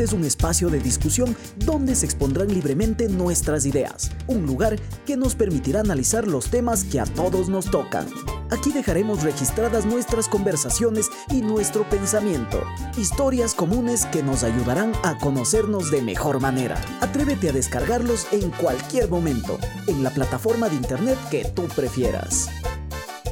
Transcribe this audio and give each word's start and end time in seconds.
Este 0.00 0.14
es 0.14 0.18
un 0.18 0.24
espacio 0.24 0.70
de 0.70 0.80
discusión 0.80 1.36
donde 1.56 1.94
se 1.94 2.06
expondrán 2.06 2.48
libremente 2.48 3.06
nuestras 3.10 3.66
ideas, 3.66 4.10
un 4.28 4.46
lugar 4.46 4.80
que 5.04 5.18
nos 5.18 5.34
permitirá 5.34 5.80
analizar 5.80 6.26
los 6.26 6.46
temas 6.46 6.84
que 6.84 7.00
a 7.00 7.04
todos 7.04 7.50
nos 7.50 7.70
tocan. 7.70 8.06
Aquí 8.50 8.72
dejaremos 8.72 9.22
registradas 9.22 9.84
nuestras 9.84 10.26
conversaciones 10.26 11.10
y 11.28 11.42
nuestro 11.42 11.86
pensamiento, 11.90 12.62
historias 12.96 13.52
comunes 13.52 14.06
que 14.06 14.22
nos 14.22 14.42
ayudarán 14.42 14.92
a 15.02 15.18
conocernos 15.18 15.90
de 15.90 16.00
mejor 16.00 16.40
manera. 16.40 16.80
Atrévete 17.02 17.50
a 17.50 17.52
descargarlos 17.52 18.26
en 18.32 18.48
cualquier 18.52 19.10
momento, 19.10 19.58
en 19.86 20.02
la 20.02 20.08
plataforma 20.08 20.70
de 20.70 20.76
internet 20.76 21.18
que 21.30 21.44
tú 21.44 21.64
prefieras. 21.76 22.48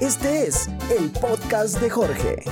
Este 0.03 0.47
es 0.47 0.69
el 1.01 1.09
podcast 1.13 1.81
de 1.81 1.89
Jorge. 1.89 2.45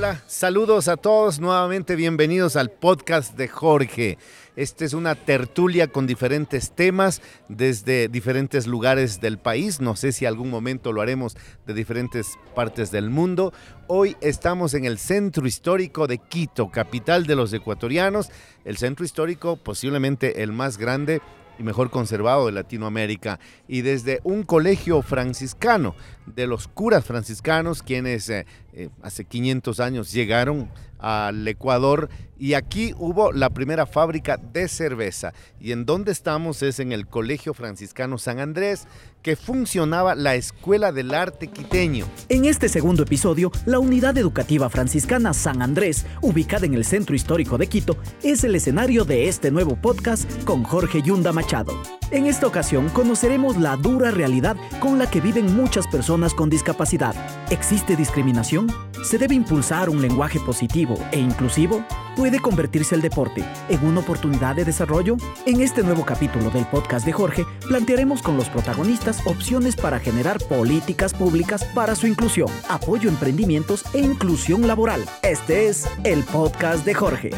Hola, 0.00 0.22
saludos 0.26 0.88
a 0.88 0.96
todos, 0.96 1.40
nuevamente 1.40 1.94
bienvenidos 1.94 2.56
al 2.56 2.70
podcast 2.70 3.36
de 3.36 3.48
Jorge. 3.48 4.16
Esta 4.56 4.86
es 4.86 4.94
una 4.94 5.14
tertulia 5.14 5.88
con 5.88 6.06
diferentes 6.06 6.70
temas 6.70 7.20
desde 7.50 8.08
diferentes 8.08 8.66
lugares 8.66 9.20
del 9.20 9.36
país. 9.36 9.78
No 9.82 9.96
sé 9.96 10.12
si 10.12 10.24
algún 10.24 10.48
momento 10.48 10.92
lo 10.94 11.02
haremos 11.02 11.36
de 11.66 11.74
diferentes 11.74 12.38
partes 12.54 12.90
del 12.90 13.10
mundo. 13.10 13.52
Hoy 13.88 14.16
estamos 14.22 14.72
en 14.72 14.86
el 14.86 14.96
centro 14.96 15.46
histórico 15.46 16.06
de 16.06 16.16
Quito, 16.16 16.70
capital 16.70 17.26
de 17.26 17.36
los 17.36 17.52
ecuatorianos. 17.52 18.30
El 18.64 18.78
centro 18.78 19.04
histórico 19.04 19.58
posiblemente 19.58 20.42
el 20.42 20.52
más 20.52 20.78
grande 20.78 21.20
y 21.60 21.62
mejor 21.62 21.90
conservado 21.90 22.46
de 22.46 22.52
Latinoamérica. 22.52 23.38
Y 23.68 23.82
desde 23.82 24.20
un 24.24 24.44
colegio 24.44 25.02
franciscano, 25.02 25.94
de 26.26 26.46
los 26.46 26.68
curas 26.68 27.04
franciscanos, 27.04 27.82
quienes 27.82 28.30
eh, 28.30 28.46
eh, 28.72 28.88
hace 29.02 29.24
500 29.24 29.80
años 29.80 30.12
llegaron 30.12 30.68
al 31.00 31.46
Ecuador 31.48 32.10
y 32.38 32.54
aquí 32.54 32.94
hubo 32.98 33.32
la 33.32 33.50
primera 33.50 33.84
fábrica 33.84 34.38
de 34.38 34.68
cerveza. 34.68 35.34
Y 35.60 35.72
en 35.72 35.84
donde 35.84 36.12
estamos 36.12 36.62
es 36.62 36.80
en 36.80 36.92
el 36.92 37.06
Colegio 37.06 37.52
Franciscano 37.52 38.16
San 38.16 38.38
Andrés, 38.38 38.86
que 39.22 39.36
funcionaba 39.36 40.14
la 40.14 40.34
Escuela 40.34 40.92
del 40.92 41.14
Arte 41.14 41.48
Quiteño. 41.48 42.06
En 42.30 42.46
este 42.46 42.70
segundo 42.70 43.02
episodio, 43.02 43.52
la 43.66 43.78
unidad 43.78 44.16
educativa 44.16 44.70
franciscana 44.70 45.34
San 45.34 45.60
Andrés, 45.60 46.06
ubicada 46.22 46.64
en 46.64 46.72
el 46.72 46.86
centro 46.86 47.14
histórico 47.14 47.58
de 47.58 47.66
Quito, 47.66 47.98
es 48.22 48.42
el 48.44 48.54
escenario 48.54 49.04
de 49.04 49.28
este 49.28 49.50
nuevo 49.50 49.76
podcast 49.76 50.30
con 50.44 50.62
Jorge 50.64 51.02
Yunda 51.02 51.32
Machado. 51.32 51.74
En 52.10 52.24
esta 52.24 52.46
ocasión 52.46 52.88
conoceremos 52.88 53.58
la 53.58 53.76
dura 53.76 54.10
realidad 54.10 54.56
con 54.80 54.98
la 54.98 55.10
que 55.10 55.20
viven 55.20 55.54
muchas 55.54 55.86
personas 55.86 56.32
con 56.32 56.48
discapacidad. 56.48 57.14
¿Existe 57.50 57.96
discriminación? 57.96 58.59
¿Se 59.02 59.18
debe 59.18 59.34
impulsar 59.34 59.88
un 59.88 60.02
lenguaje 60.02 60.38
positivo 60.40 60.94
e 61.12 61.18
inclusivo? 61.18 61.84
¿Puede 62.16 62.38
convertirse 62.38 62.94
el 62.94 63.00
deporte 63.00 63.44
en 63.68 63.84
una 63.84 64.00
oportunidad 64.00 64.56
de 64.56 64.64
desarrollo? 64.64 65.16
En 65.46 65.60
este 65.60 65.82
nuevo 65.82 66.04
capítulo 66.04 66.50
del 66.50 66.66
podcast 66.66 67.06
de 67.06 67.12
Jorge, 67.12 67.46
plantearemos 67.66 68.22
con 68.22 68.36
los 68.36 68.48
protagonistas 68.48 69.26
opciones 69.26 69.76
para 69.76 69.98
generar 70.00 70.38
políticas 70.38 71.14
públicas 71.14 71.64
para 71.74 71.94
su 71.94 72.06
inclusión, 72.06 72.48
apoyo 72.68 73.08
a 73.08 73.12
emprendimientos 73.12 73.84
e 73.94 73.98
inclusión 74.00 74.66
laboral. 74.66 75.04
Este 75.22 75.68
es 75.68 75.88
el 76.04 76.22
podcast 76.24 76.84
de 76.84 76.94
Jorge. 76.94 77.30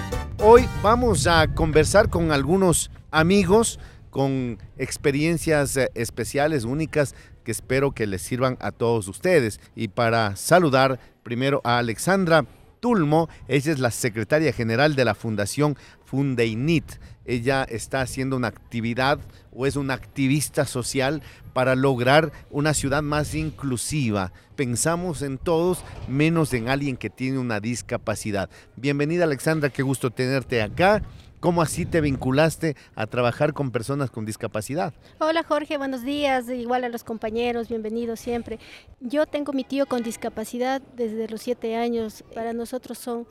Hoy 0.43 0.69
vamos 0.83 1.27
a 1.27 1.47
conversar 1.55 2.11
con 2.11 2.33
algunos 2.33 2.91
amigos 3.13 3.79
con 4.13 4.59
experiencias 4.77 5.75
eh, 5.79 5.91
especiales, 5.95 6.65
únicas, 6.65 7.15
que 7.45 7.51
espero 7.51 7.93
que 7.93 8.07
les 8.07 8.21
sirvan 8.21 8.59
a 8.61 8.71
todos 8.71 9.09
ustedes. 9.09 9.59
Y 9.75 9.89
para 9.89 10.37
saludar 10.37 11.01
primero 11.23 11.61
a 11.65 11.79
Alexandra 11.79 12.45
Tulmo, 12.83 13.29
ella 13.47 13.71
es 13.71 13.79
la 13.79 13.93
secretaria 13.93 14.53
general 14.53 14.97
de 14.97 15.05
la 15.05 15.15
Fundación 15.15 15.77
Fundeinit. 16.05 16.85
Ella 17.25 17.63
está 17.63 18.01
haciendo 18.01 18.37
una 18.37 18.49
actividad 18.49 19.21
o 19.53 19.67
es 19.67 19.77
una 19.77 19.95
activista 19.95 20.67
social 20.67 21.23
para 21.53 21.77
lograr 21.77 22.33
una 22.51 22.75
ciudad 22.75 23.03
más 23.03 23.37
inclusiva. 23.37 24.33
Pensamos 24.57 25.23
en 25.23 25.39
todos 25.39 25.85
menos 26.09 26.53
en 26.55 26.69
alguien 26.69 26.97
que 26.97 27.09
tiene 27.09 27.39
una 27.39 27.61
discapacidad. 27.61 28.51
Bienvenida 28.75 29.25
Alexandra, 29.25 29.71
qué 29.71 29.85
gusto 29.85 30.11
tenerte 30.11 30.61
acá. 30.61 31.03
¿Cómo 31.43 31.61
así 31.61 31.87
te 31.87 32.01
vinculaste 32.01 32.77
a 32.95 33.09
trabajar 33.09 33.53
con 33.53 33.73
personas 33.73 34.13
con 34.13 34.25
discapacidad? 34.25 34.95
Hola 35.19 35.43
Jorge, 35.43 35.77
buenos 35.77 36.05
días. 36.05 36.49
Igual 36.49 36.85
a 36.85 36.89
los 36.89 37.03
compañeros, 37.03 37.69
bienvenidos 37.69 38.21
siempre. 38.21 38.61
Yo 39.01 39.27
tengo 39.27 39.53
mi 39.53 39.65
tío 39.65 39.87
con 39.87 40.05
discapacidad 40.05 40.81
desde 40.95 41.27
los 41.27 41.43
siete 41.43 41.75
años. 41.75 42.23
Para 42.33 42.53
nosotros 42.53 42.97
son 42.99 43.27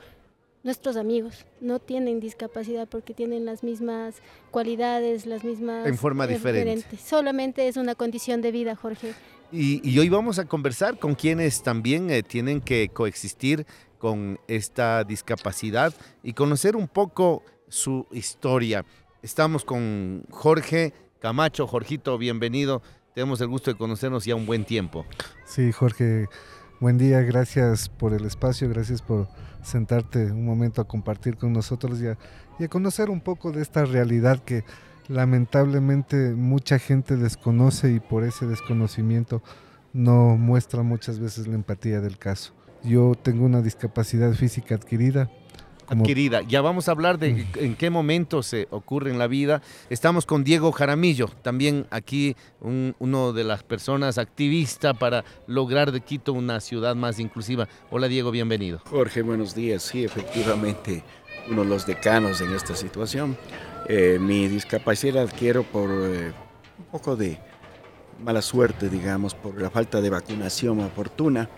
nuestros 0.62 0.98
amigos. 0.98 1.46
No 1.62 1.80
tienen 1.80 2.20
discapacidad 2.20 2.86
porque 2.86 3.14
tienen 3.14 3.46
las 3.46 3.64
mismas 3.64 4.16
cualidades, 4.52 5.26
las 5.26 5.46
mismas... 5.46 5.88
En 5.88 5.98
forma 5.98 6.28
diferente. 6.28 6.98
Solamente 6.98 7.70
es 7.70 7.78
una 7.78 7.96
condición 7.96 8.42
de 8.42 8.52
vida, 8.52 8.76
Jorge. 8.76 9.14
Y, 9.54 9.98
hoy 9.98 10.10
vamos 10.10 10.38
a 10.38 10.44
conversar 10.44 11.00
con 11.00 11.16
quienes 11.16 11.64
también 11.64 12.10
eh, 12.10 12.24
tienen 12.24 12.60
que 12.60 12.90
coexistir 12.90 13.66
con 14.00 14.38
esta 14.50 15.06
discapacidad 15.06 15.94
y 16.24 16.34
conocer 16.34 16.76
un 16.76 16.90
poco 16.90 17.44
su 17.72 18.06
historia. 18.12 18.86
Estamos 19.24 19.64
con 19.64 20.24
Jorge 20.30 20.94
Camacho. 21.20 21.68
Jorgito, 21.68 22.18
bienvenido. 22.18 22.82
Tenemos 23.16 23.40
el 23.42 23.48
gusto 23.48 23.72
de 23.72 23.78
conocernos 23.78 24.26
ya 24.26 24.36
un 24.36 24.46
buen 24.46 24.66
tiempo. 24.66 25.06
Sí, 25.46 25.72
Jorge, 25.72 26.28
buen 26.82 26.98
día. 26.98 27.22
Gracias 27.22 27.88
por 27.88 28.14
el 28.14 28.26
espacio, 28.26 28.68
gracias 28.70 29.02
por 29.02 29.30
sentarte 29.64 30.32
un 30.32 30.46
momento 30.46 30.82
a 30.82 30.88
compartir 30.88 31.38
con 31.38 31.54
nosotros 31.54 32.02
y 32.02 32.08
a, 32.08 32.68
conocer 32.68 33.10
un 33.10 33.22
poco 33.22 33.52
de 33.52 33.62
esta 33.62 33.86
realidad 33.86 34.44
que 34.44 34.64
lamentablemente 35.08 36.32
mucha 36.36 36.78
gente 36.78 37.16
desconoce 37.16 37.92
y 37.92 38.00
por 38.00 38.24
ese 38.24 38.46
desconocimiento 38.46 39.42
no 39.94 40.38
muestra 40.38 40.84
muchas 40.84 41.20
veces 41.20 41.48
la 41.48 41.56
empatía 41.56 42.02
del 42.02 42.18
caso. 42.18 42.54
Yo 42.84 43.14
tengo 43.16 43.46
una 43.46 43.62
discapacidad 43.62 44.34
física 44.34 44.76
adquirida, 44.76 45.32
adquirida. 45.92 46.42
Ya 46.42 46.62
vamos 46.62 46.88
a 46.88 46.92
hablar 46.92 47.20
de 47.20 47.46
en 47.56 47.76
qué 47.76 47.90
momento 47.90 48.44
se 48.44 48.68
ocurre 48.72 49.12
en 49.12 49.20
la 49.20 49.28
vida. 49.28 49.62
Estamos 49.90 50.26
con 50.26 50.44
Diego 50.44 50.72
Jaramillo, 50.72 51.28
también 51.42 51.86
aquí 51.92 52.36
uno 52.62 53.34
de 53.34 53.44
las 53.44 53.64
personas 53.64 54.18
activistas 54.18 54.98
para 54.98 55.26
lograr 55.48 55.92
de 55.92 56.02
Quito 56.02 56.34
una 56.34 56.60
ciudad 56.62 56.96
más 56.96 57.20
inclusiva. 57.20 57.68
Hola 57.90 58.08
Diego, 58.08 58.32
bienvenido. 58.32 58.82
Jorge, 58.86 59.22
buenos 59.22 59.54
días. 59.54 59.84
Sí, 59.84 60.04
efectivamente, 60.04 61.04
uno 61.50 61.64
de 61.64 61.70
los 61.70 61.86
decanos 61.86 62.40
en 62.42 62.54
esta 62.56 62.76
situación. 62.76 63.38
Eh, 63.90 64.18
mi 64.20 64.48
discapacidad 64.48 65.24
adquiero 65.24 65.64
por 65.64 65.90
eh, 65.90 66.32
un 66.80 66.86
poco 66.92 67.16
de 67.16 67.38
mala 68.24 68.42
suerte, 68.42 68.90
digamos, 68.90 69.36
por 69.36 69.60
la 69.60 69.70
falta 69.70 70.00
de 70.00 70.10
vacunación 70.10 70.80
oportuna 70.80 71.50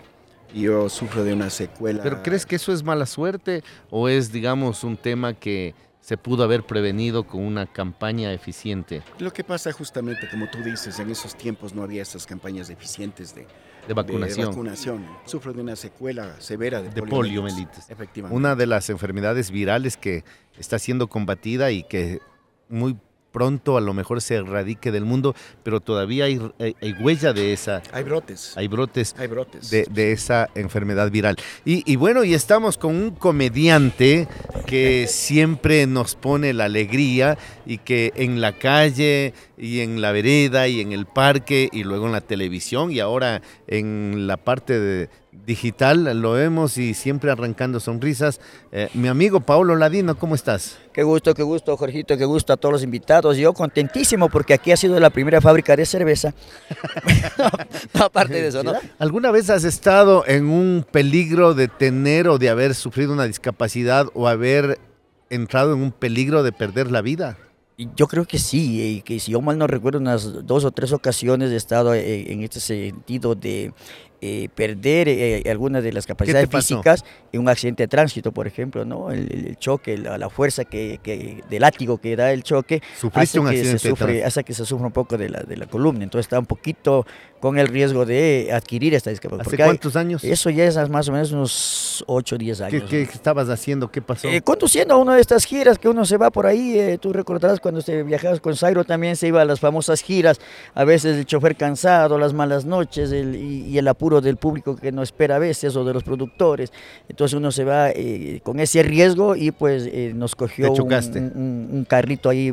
yo 0.54 0.88
sufro 0.88 1.24
de 1.24 1.32
una 1.32 1.50
secuela. 1.50 2.02
¿Pero 2.02 2.22
crees 2.22 2.46
que 2.46 2.56
eso 2.56 2.72
es 2.72 2.82
mala 2.82 3.06
suerte 3.06 3.62
o 3.90 4.08
es, 4.08 4.32
digamos, 4.32 4.84
un 4.84 4.96
tema 4.96 5.34
que 5.34 5.74
se 6.00 6.16
pudo 6.16 6.44
haber 6.44 6.64
prevenido 6.64 7.26
con 7.26 7.42
una 7.42 7.66
campaña 7.66 8.32
eficiente? 8.32 9.02
Lo 9.18 9.32
que 9.32 9.42
pasa 9.42 9.72
justamente, 9.72 10.28
como 10.30 10.48
tú 10.50 10.58
dices, 10.62 10.98
en 10.98 11.10
esos 11.10 11.34
tiempos 11.34 11.74
no 11.74 11.82
había 11.82 12.02
estas 12.02 12.26
campañas 12.26 12.68
eficientes 12.70 13.34
de, 13.34 13.46
de 13.88 13.94
vacunación. 13.94 14.48
vacunación. 14.48 15.06
Sufro 15.24 15.52
de 15.52 15.62
una 15.62 15.76
secuela 15.76 16.40
severa 16.40 16.82
de, 16.82 16.90
de 16.90 17.02
poliomielitis. 17.02 17.90
Efectivamente. 17.90 18.36
Una 18.36 18.54
de 18.54 18.66
las 18.66 18.90
enfermedades 18.90 19.50
virales 19.50 19.96
que 19.96 20.24
está 20.58 20.78
siendo 20.78 21.08
combatida 21.08 21.70
y 21.70 21.84
que 21.84 22.20
muy 22.68 22.98
pronto 23.34 23.76
a 23.76 23.80
lo 23.80 23.92
mejor 23.94 24.22
se 24.22 24.36
erradique 24.36 24.92
del 24.92 25.04
mundo, 25.04 25.34
pero 25.64 25.80
todavía 25.80 26.26
hay, 26.26 26.40
huella 27.00 27.32
de 27.32 27.52
esa. 27.52 27.82
Hay 27.92 28.04
brotes. 28.04 28.56
Hay 28.56 28.68
brotes. 28.68 29.12
Hay 29.18 29.26
brotes. 29.26 29.70
De, 29.70 30.12
esa 30.12 30.48
enfermedad 30.54 31.10
viral. 31.10 31.36
Y, 31.64 31.96
bueno, 31.96 32.22
y 32.22 32.32
estamos 32.32 32.78
con 32.78 32.94
un 32.94 33.10
comediante 33.10 34.28
que 34.66 35.06
siempre 35.08 35.88
nos 35.88 36.14
pone 36.14 36.52
la 36.52 36.66
alegría 36.66 37.36
y 37.66 37.78
que 37.78 38.12
en 38.14 38.40
la 38.40 38.52
calle 38.52 39.34
y 39.58 39.80
en 39.80 40.00
la 40.00 40.12
vereda 40.12 40.68
y 40.68 40.80
en 40.80 40.92
el 40.92 41.06
parque 41.06 41.68
y 41.72 41.82
luego 41.82 42.06
en 42.06 42.12
la 42.12 42.20
televisión 42.20 42.92
y 42.92 43.00
ahora 43.00 43.42
en 43.66 44.28
la 44.28 44.36
parte 44.36 44.78
de, 44.78 45.08
digital, 45.44 46.20
lo 46.20 46.32
vemos 46.32 46.78
y 46.78 46.94
siempre 46.94 47.32
arrancando 47.32 47.80
sonrisas. 47.80 48.40
Eh, 48.70 48.88
mi 48.94 49.08
amigo 49.08 49.40
Paulo 49.40 49.74
Ladino, 49.74 50.16
¿cómo 50.16 50.36
estás? 50.36 50.78
Qué 50.94 51.02
gusto, 51.02 51.34
qué 51.34 51.42
gusto, 51.42 51.76
Jorgito, 51.76 52.16
qué 52.16 52.24
gusto 52.24 52.52
a 52.52 52.56
todos 52.56 52.74
los 52.74 52.82
invitados. 52.84 53.36
Yo 53.36 53.52
contentísimo 53.52 54.28
porque 54.28 54.54
aquí 54.54 54.70
ha 54.70 54.76
sido 54.76 55.00
la 55.00 55.10
primera 55.10 55.40
fábrica 55.40 55.74
de 55.74 55.84
cerveza. 55.84 56.32
aparte 57.94 58.34
de 58.34 58.46
eso, 58.46 58.62
¿no? 58.62 58.74
¿Alguna 59.00 59.32
vez 59.32 59.50
has 59.50 59.64
estado 59.64 60.24
en 60.24 60.46
un 60.46 60.86
peligro 60.88 61.54
de 61.54 61.66
tener 61.66 62.28
o 62.28 62.38
de 62.38 62.48
haber 62.48 62.76
sufrido 62.76 63.12
una 63.12 63.24
discapacidad 63.24 64.06
o 64.14 64.28
haber 64.28 64.78
entrado 65.30 65.74
en 65.74 65.82
un 65.82 65.90
peligro 65.90 66.44
de 66.44 66.52
perder 66.52 66.92
la 66.92 67.02
vida? 67.02 67.38
Yo 67.96 68.06
creo 68.06 68.24
que 68.24 68.38
sí, 68.38 68.80
y 68.80 69.02
que 69.02 69.18
si 69.18 69.32
yo 69.32 69.40
mal 69.40 69.58
no 69.58 69.66
recuerdo, 69.66 69.98
unas 69.98 70.46
dos 70.46 70.64
o 70.64 70.70
tres 70.70 70.92
ocasiones 70.92 71.50
he 71.50 71.56
estado 71.56 71.92
eh, 71.92 72.30
en 72.30 72.44
este 72.44 72.60
sentido 72.60 73.34
de 73.34 73.72
eh, 74.26 74.48
perder 74.54 75.06
eh, 75.06 75.42
algunas 75.50 75.84
de 75.84 75.92
las 75.92 76.06
capacidades 76.06 76.48
físicas 76.48 77.04
en 77.30 77.40
un 77.40 77.48
accidente 77.50 77.82
de 77.82 77.88
tránsito, 77.88 78.32
por 78.32 78.46
ejemplo, 78.46 78.86
¿no? 78.86 79.10
El, 79.10 79.58
choque, 79.58 79.98
la, 79.98 80.30
fuerza 80.30 80.64
que, 80.64 80.98
que, 81.02 81.44
del 81.50 81.60
látigo 81.60 81.98
que 81.98 82.16
da 82.16 82.32
el 82.32 82.42
choque 82.42 82.80
hace, 83.12 83.38
que 83.38 83.64
se 83.64 83.78
sufre, 83.78 84.24
hace 84.24 84.42
que 84.42 84.54
se 84.54 84.64
sufra 84.64 84.86
un 84.86 84.94
poco 84.94 85.18
de 85.18 85.28
la, 85.28 85.40
de 85.40 85.58
la 85.58 85.66
columna. 85.66 86.04
Entonces 86.04 86.24
está 86.24 86.38
un 86.38 86.46
poquito 86.46 87.04
con 87.44 87.58
el 87.58 87.68
riesgo 87.68 88.06
de 88.06 88.48
adquirir 88.54 88.94
esta 88.94 89.10
discapacidad. 89.10 89.46
¿Hace 89.46 89.56
cuántos 89.58 89.96
años? 89.96 90.24
Eso 90.24 90.48
ya 90.48 90.64
es 90.64 90.88
más 90.88 91.06
o 91.10 91.12
menos 91.12 91.30
unos 91.30 92.02
8 92.06 92.34
o 92.36 92.38
10 92.38 92.60
años. 92.62 92.84
¿Qué, 92.88 93.02
estabas 93.02 93.50
haciendo? 93.50 93.90
¿Qué 93.90 94.00
pasó? 94.00 94.28
Eh, 94.28 94.40
conduciendo 94.40 94.94
a 94.94 94.96
una 94.96 95.16
de 95.16 95.20
estas 95.20 95.44
giras 95.44 95.78
que 95.78 95.90
uno 95.90 96.06
se 96.06 96.16
va 96.16 96.30
por 96.30 96.46
ahí. 96.46 96.78
Eh, 96.78 96.96
tú 96.96 97.12
recordarás 97.12 97.60
cuando 97.60 97.82
viajabas 98.06 98.40
con 98.40 98.56
Zairo 98.56 98.84
también 98.84 99.14
se 99.16 99.28
iba 99.28 99.42
a 99.42 99.44
las 99.44 99.60
famosas 99.60 100.00
giras. 100.00 100.40
A 100.72 100.84
veces 100.84 101.18
el 101.18 101.26
chofer 101.26 101.54
cansado, 101.54 102.16
las 102.16 102.32
malas 102.32 102.64
noches 102.64 103.12
y, 103.12 103.76
el 103.76 103.88
apuro 103.88 104.13
del 104.20 104.36
público 104.36 104.76
que 104.76 104.92
no 104.92 105.02
espera 105.02 105.36
a 105.36 105.38
veces 105.38 105.76
o 105.76 105.84
de 105.84 105.94
los 105.94 106.02
productores. 106.02 106.72
Entonces 107.08 107.36
uno 107.36 107.50
se 107.52 107.64
va 107.64 107.90
eh, 107.90 108.40
con 108.42 108.60
ese 108.60 108.82
riesgo 108.82 109.36
y 109.36 109.50
pues 109.50 109.88
nos 110.14 110.34
cogió 110.34 110.72
un, 110.72 111.68
un 111.70 111.86
carrito 111.88 112.28
ahí 112.28 112.52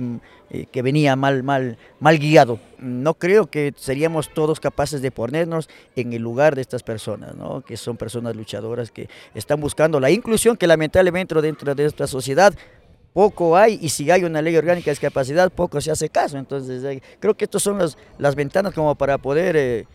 eh, 0.53 0.65
que 0.69 0.81
venía 0.81 1.15
mal, 1.15 1.43
mal, 1.43 1.77
mal 2.01 2.19
guiado. 2.19 2.59
No 2.77 3.13
creo 3.13 3.47
que 3.47 3.73
seríamos 3.77 4.33
todos 4.33 4.59
capaces 4.59 5.01
de 5.01 5.09
ponernos 5.09 5.69
en 5.95 6.11
el 6.11 6.21
lugar 6.21 6.55
de 6.55 6.61
estas 6.61 6.83
personas, 6.83 7.35
¿no? 7.35 7.61
que 7.61 7.77
son 7.77 7.95
personas 7.95 8.35
luchadoras 8.35 8.91
que 8.91 9.07
están 9.33 9.61
buscando 9.61 9.97
la 10.01 10.11
inclusión 10.11 10.57
que 10.57 10.67
lamentablemente 10.67 11.41
dentro 11.41 11.73
de 11.73 11.85
esta 11.85 12.05
sociedad 12.05 12.53
poco 13.13 13.55
hay 13.55 13.79
y 13.81 13.87
si 13.87 14.11
hay 14.11 14.25
una 14.25 14.41
ley 14.41 14.57
orgánica 14.57 14.87
de 14.87 14.91
discapacidad 14.91 15.49
poco 15.53 15.79
se 15.79 15.89
hace 15.89 16.09
caso. 16.09 16.37
Entonces 16.37 16.83
eh, 16.83 17.01
creo 17.21 17.33
que 17.33 17.45
estas 17.45 17.63
son 17.63 17.77
las, 17.77 17.97
las 18.17 18.35
ventanas 18.35 18.73
como 18.73 18.95
para 18.95 19.17
poder... 19.17 19.55
Eh, 19.55 19.87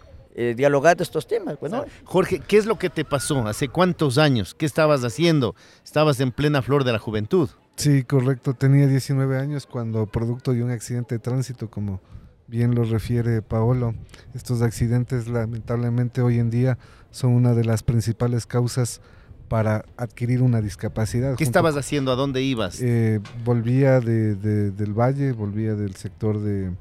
dialogar 0.56 0.96
de 0.96 1.04
estos 1.04 1.26
temas. 1.26 1.56
Pues, 1.56 1.72
Jorge, 2.04 2.40
¿qué 2.40 2.58
es 2.58 2.66
lo 2.66 2.78
que 2.78 2.90
te 2.90 3.04
pasó? 3.04 3.46
¿Hace 3.46 3.68
cuántos 3.68 4.18
años? 4.18 4.54
¿Qué 4.54 4.66
estabas 4.66 5.02
haciendo? 5.02 5.54
Estabas 5.84 6.20
en 6.20 6.32
plena 6.32 6.62
flor 6.62 6.84
de 6.84 6.92
la 6.92 6.98
juventud. 6.98 7.48
Sí, 7.76 8.04
correcto. 8.04 8.54
Tenía 8.54 8.86
19 8.86 9.38
años 9.38 9.66
cuando, 9.66 10.06
producto 10.06 10.52
de 10.52 10.62
un 10.62 10.70
accidente 10.70 11.14
de 11.14 11.18
tránsito, 11.18 11.70
como 11.70 12.00
bien 12.46 12.74
lo 12.74 12.84
refiere 12.84 13.42
Paolo, 13.42 13.94
estos 14.34 14.62
accidentes 14.62 15.28
lamentablemente 15.28 16.22
hoy 16.22 16.38
en 16.38 16.50
día 16.50 16.78
son 17.10 17.32
una 17.32 17.54
de 17.54 17.64
las 17.64 17.82
principales 17.82 18.46
causas 18.46 19.00
para 19.48 19.84
adquirir 19.96 20.42
una 20.42 20.60
discapacidad. 20.60 21.36
¿Qué 21.36 21.44
estabas 21.44 21.76
haciendo? 21.76 22.12
¿A 22.12 22.16
dónde 22.16 22.42
ibas? 22.42 22.80
Eh, 22.80 23.20
volvía 23.44 24.00
de, 24.00 24.34
del 24.34 24.92
valle, 24.92 25.32
volvía 25.32 25.74
del 25.74 25.94
sector 25.94 26.40
de, 26.40 26.72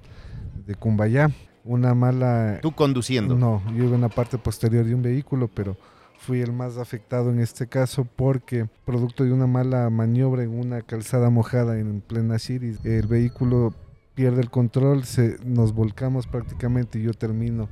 de 0.65 0.75
Cumbayá. 0.75 1.31
Una 1.65 1.94
mala... 1.94 2.59
¿Tú 2.62 2.71
conduciendo? 2.71 3.35
No, 3.35 3.62
yo 3.75 3.85
iba 3.85 3.95
en 3.95 4.01
la 4.01 4.09
parte 4.09 4.38
posterior 4.38 4.85
de 4.85 4.95
un 4.95 5.01
vehículo, 5.01 5.50
pero 5.53 5.75
fui 6.19 6.41
el 6.41 6.53
más 6.53 6.77
afectado 6.77 7.29
en 7.31 7.39
este 7.39 7.67
caso 7.67 8.07
porque 8.15 8.67
producto 8.85 9.23
de 9.23 9.33
una 9.33 9.47
mala 9.47 9.89
maniobra 9.89 10.44
en 10.44 10.57
una 10.57 10.81
calzada 10.81 11.29
mojada 11.29 11.77
en 11.79 12.01
plena 12.01 12.39
City, 12.39 12.77
el 12.83 13.07
vehículo 13.07 13.73
pierde 14.15 14.41
el 14.41 14.50
control, 14.50 15.03
se, 15.03 15.38
nos 15.44 15.73
volcamos 15.73 16.25
prácticamente 16.25 17.00
y 17.00 17.03
yo 17.03 17.13
termino 17.13 17.67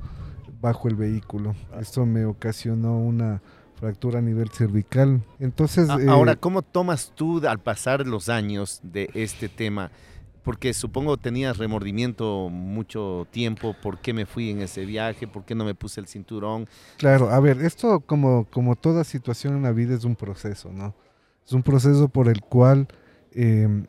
bajo 0.60 0.88
el 0.88 0.94
vehículo. 0.94 1.54
Esto 1.80 2.06
me 2.06 2.24
ocasionó 2.26 2.98
una 2.98 3.42
fractura 3.76 4.20
a 4.20 4.22
nivel 4.22 4.50
cervical. 4.50 5.22
Entonces, 5.40 5.88
ahora, 5.88 6.32
eh, 6.32 6.36
¿cómo 6.36 6.62
tomas 6.62 7.12
tú 7.14 7.46
al 7.46 7.58
pasar 7.58 8.06
los 8.06 8.28
años 8.28 8.80
de 8.82 9.10
este 9.14 9.48
tema? 9.48 9.90
Porque 10.44 10.74
supongo 10.74 11.16
tenías 11.16 11.56
remordimiento 11.56 12.50
mucho 12.50 13.26
tiempo, 13.30 13.74
¿por 13.82 13.98
qué 13.98 14.12
me 14.12 14.26
fui 14.26 14.50
en 14.50 14.60
ese 14.60 14.84
viaje? 14.84 15.26
¿Por 15.26 15.44
qué 15.44 15.54
no 15.54 15.64
me 15.64 15.74
puse 15.74 16.00
el 16.00 16.06
cinturón? 16.06 16.68
Claro, 16.98 17.30
a 17.30 17.40
ver, 17.40 17.62
esto 17.62 18.00
como, 18.00 18.46
como 18.50 18.76
toda 18.76 19.04
situación 19.04 19.56
en 19.56 19.62
la 19.62 19.72
vida 19.72 19.94
es 19.94 20.04
un 20.04 20.14
proceso, 20.14 20.70
¿no? 20.70 20.94
Es 21.46 21.52
un 21.52 21.62
proceso 21.62 22.08
por 22.08 22.28
el 22.28 22.42
cual 22.42 22.86
em, 23.32 23.86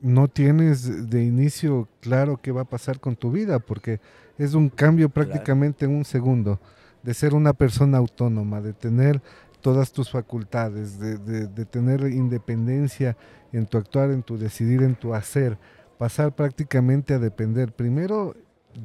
no 0.00 0.28
tienes 0.28 1.10
de 1.10 1.24
inicio 1.24 1.88
claro 2.00 2.38
qué 2.40 2.52
va 2.52 2.62
a 2.62 2.68
pasar 2.68 3.00
con 3.00 3.16
tu 3.16 3.32
vida, 3.32 3.58
porque 3.58 4.00
es 4.38 4.54
un 4.54 4.68
cambio 4.68 5.08
prácticamente 5.08 5.84
en 5.84 5.96
un 5.96 6.04
segundo, 6.04 6.60
de 7.02 7.12
ser 7.12 7.34
una 7.34 7.52
persona 7.52 7.98
autónoma, 7.98 8.60
de 8.60 8.72
tener 8.72 9.20
todas 9.60 9.92
tus 9.92 10.10
facultades, 10.10 11.00
de, 11.00 11.18
de 11.48 11.64
tener 11.64 12.02
independencia 12.02 13.16
en 13.52 13.66
tu 13.66 13.78
actuar, 13.78 14.12
en 14.12 14.22
tu 14.22 14.38
decidir, 14.38 14.82
en 14.82 14.94
tu 14.94 15.12
hacer 15.12 15.58
pasar 15.98 16.34
prácticamente 16.34 17.14
a 17.14 17.18
depender 17.18 17.72
primero 17.72 18.34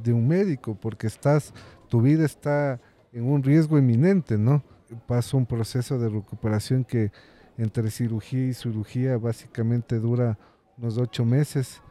de 0.04 0.14
un 0.14 0.28
médico, 0.28 0.76
porque 0.76 1.08
estás, 1.08 1.54
tu 1.88 2.02
vida 2.02 2.26
está 2.26 2.80
en 3.12 3.26
un 3.26 3.44
riesgo 3.44 3.78
inminente, 3.78 4.38
¿no? 4.38 4.64
Paso 5.08 5.38
un 5.38 5.46
proceso 5.46 6.00
de 6.00 6.10
recuperación 6.10 6.84
que 6.84 7.12
entre 7.58 7.92
cirugía 7.92 8.48
y 8.48 8.54
cirugía 8.54 9.18
básicamente 9.18 10.00
dura 10.00 10.38
unos 10.78 10.98
ocho 10.98 11.24
meses, 11.24 11.82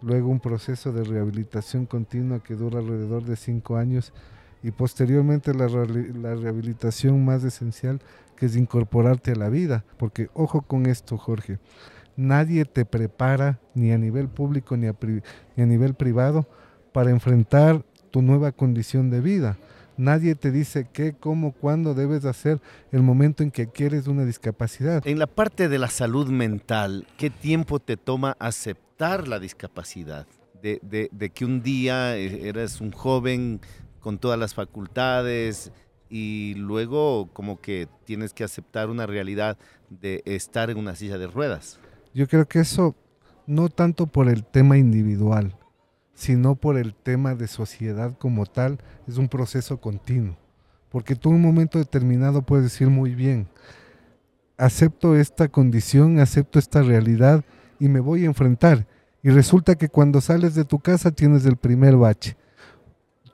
luego 0.00 0.28
un 0.28 0.40
proceso 0.40 0.92
de 0.92 1.04
rehabilitación 1.04 1.86
continua 1.86 2.42
que 2.42 2.54
dura 2.54 2.80
alrededor 2.80 3.24
de 3.24 3.36
cinco 3.36 3.76
años 3.76 4.12
y 4.64 4.72
posteriormente 4.72 5.54
la, 5.54 5.68
la 5.68 6.34
rehabilitación 6.34 7.24
más 7.24 7.44
esencial 7.44 8.00
que 8.36 8.46
es 8.46 8.56
incorporarte 8.56 9.32
a 9.32 9.36
la 9.36 9.48
vida, 9.48 9.84
porque 9.98 10.28
ojo 10.34 10.62
con 10.62 10.86
esto, 10.86 11.16
Jorge, 11.16 11.58
nadie 12.16 12.64
te 12.64 12.84
prepara, 12.84 13.60
ni 13.74 13.92
a 13.92 13.98
nivel 13.98 14.28
público 14.28 14.76
ni 14.76 14.86
a, 14.86 14.94
nivel 15.56 15.94
privado, 15.94 16.46
para 16.92 17.10
enfrentar 17.10 17.84
tu 18.10 18.22
nueva 18.22 18.52
condición 18.52 19.10
de 19.10 19.20
vida. 19.20 19.56
Nadie 19.96 20.34
te 20.34 20.50
dice 20.50 20.88
qué, 20.92 21.12
cómo, 21.12 21.52
cuándo 21.52 21.94
debes 21.94 22.24
hacer 22.24 22.60
el 22.90 23.02
momento 23.02 23.42
en 23.42 23.50
que 23.50 23.68
quieres 23.68 24.06
una 24.06 24.24
discapacidad. 24.24 25.06
En 25.06 25.18
la 25.18 25.26
parte 25.26 25.68
de 25.68 25.78
la 25.78 25.88
salud 25.88 26.28
mental, 26.28 27.06
¿qué 27.18 27.30
tiempo 27.30 27.78
te 27.78 27.96
toma 27.96 28.36
aceptar 28.38 29.28
la 29.28 29.38
discapacidad? 29.38 30.26
De, 30.62 31.32
que 31.34 31.44
un 31.44 31.62
día 31.62 32.16
eh, 32.16 32.48
eres 32.48 32.80
un 32.80 32.92
joven 32.92 33.60
con 33.98 34.18
todas 34.18 34.38
las 34.38 34.54
facultades 34.54 35.72
y 36.08 36.54
luego 36.56 37.30
como 37.32 37.60
que 37.60 37.88
tienes 38.04 38.32
que 38.32 38.44
aceptar 38.44 38.90
una 38.90 39.06
realidad 39.06 39.58
de 39.88 40.22
estar 40.24 40.70
en 40.70 40.76
una 40.76 40.94
silla 40.94 41.18
de 41.18 41.26
ruedas. 41.26 41.80
Yo 42.14 42.28
creo 42.28 42.46
que 42.46 42.60
eso 42.60 42.94
no 43.46 43.68
tanto 43.68 44.06
por 44.06 44.28
el 44.28 44.44
tema 44.44 44.78
individual, 44.78 45.56
sino 46.14 46.54
por 46.54 46.76
el 46.76 46.94
tema 46.94 47.34
de 47.34 47.48
sociedad 47.48 48.16
como 48.18 48.46
tal, 48.46 48.78
es 49.06 49.16
un 49.16 49.28
proceso 49.28 49.80
continuo. 49.80 50.36
Porque 50.90 51.16
tú 51.16 51.30
en 51.30 51.36
un 51.36 51.42
momento 51.42 51.78
determinado 51.78 52.42
puedes 52.42 52.64
decir 52.64 52.88
muy 52.88 53.14
bien, 53.14 53.48
acepto 54.58 55.16
esta 55.16 55.48
condición, 55.48 56.20
acepto 56.20 56.58
esta 56.58 56.82
realidad 56.82 57.44
y 57.80 57.88
me 57.88 58.00
voy 58.00 58.24
a 58.24 58.26
enfrentar. 58.26 58.86
Y 59.22 59.30
resulta 59.30 59.76
que 59.76 59.88
cuando 59.88 60.20
sales 60.20 60.54
de 60.54 60.64
tu 60.64 60.78
casa 60.78 61.10
tienes 61.10 61.46
el 61.46 61.56
primer 61.56 61.96
bache. 61.96 62.36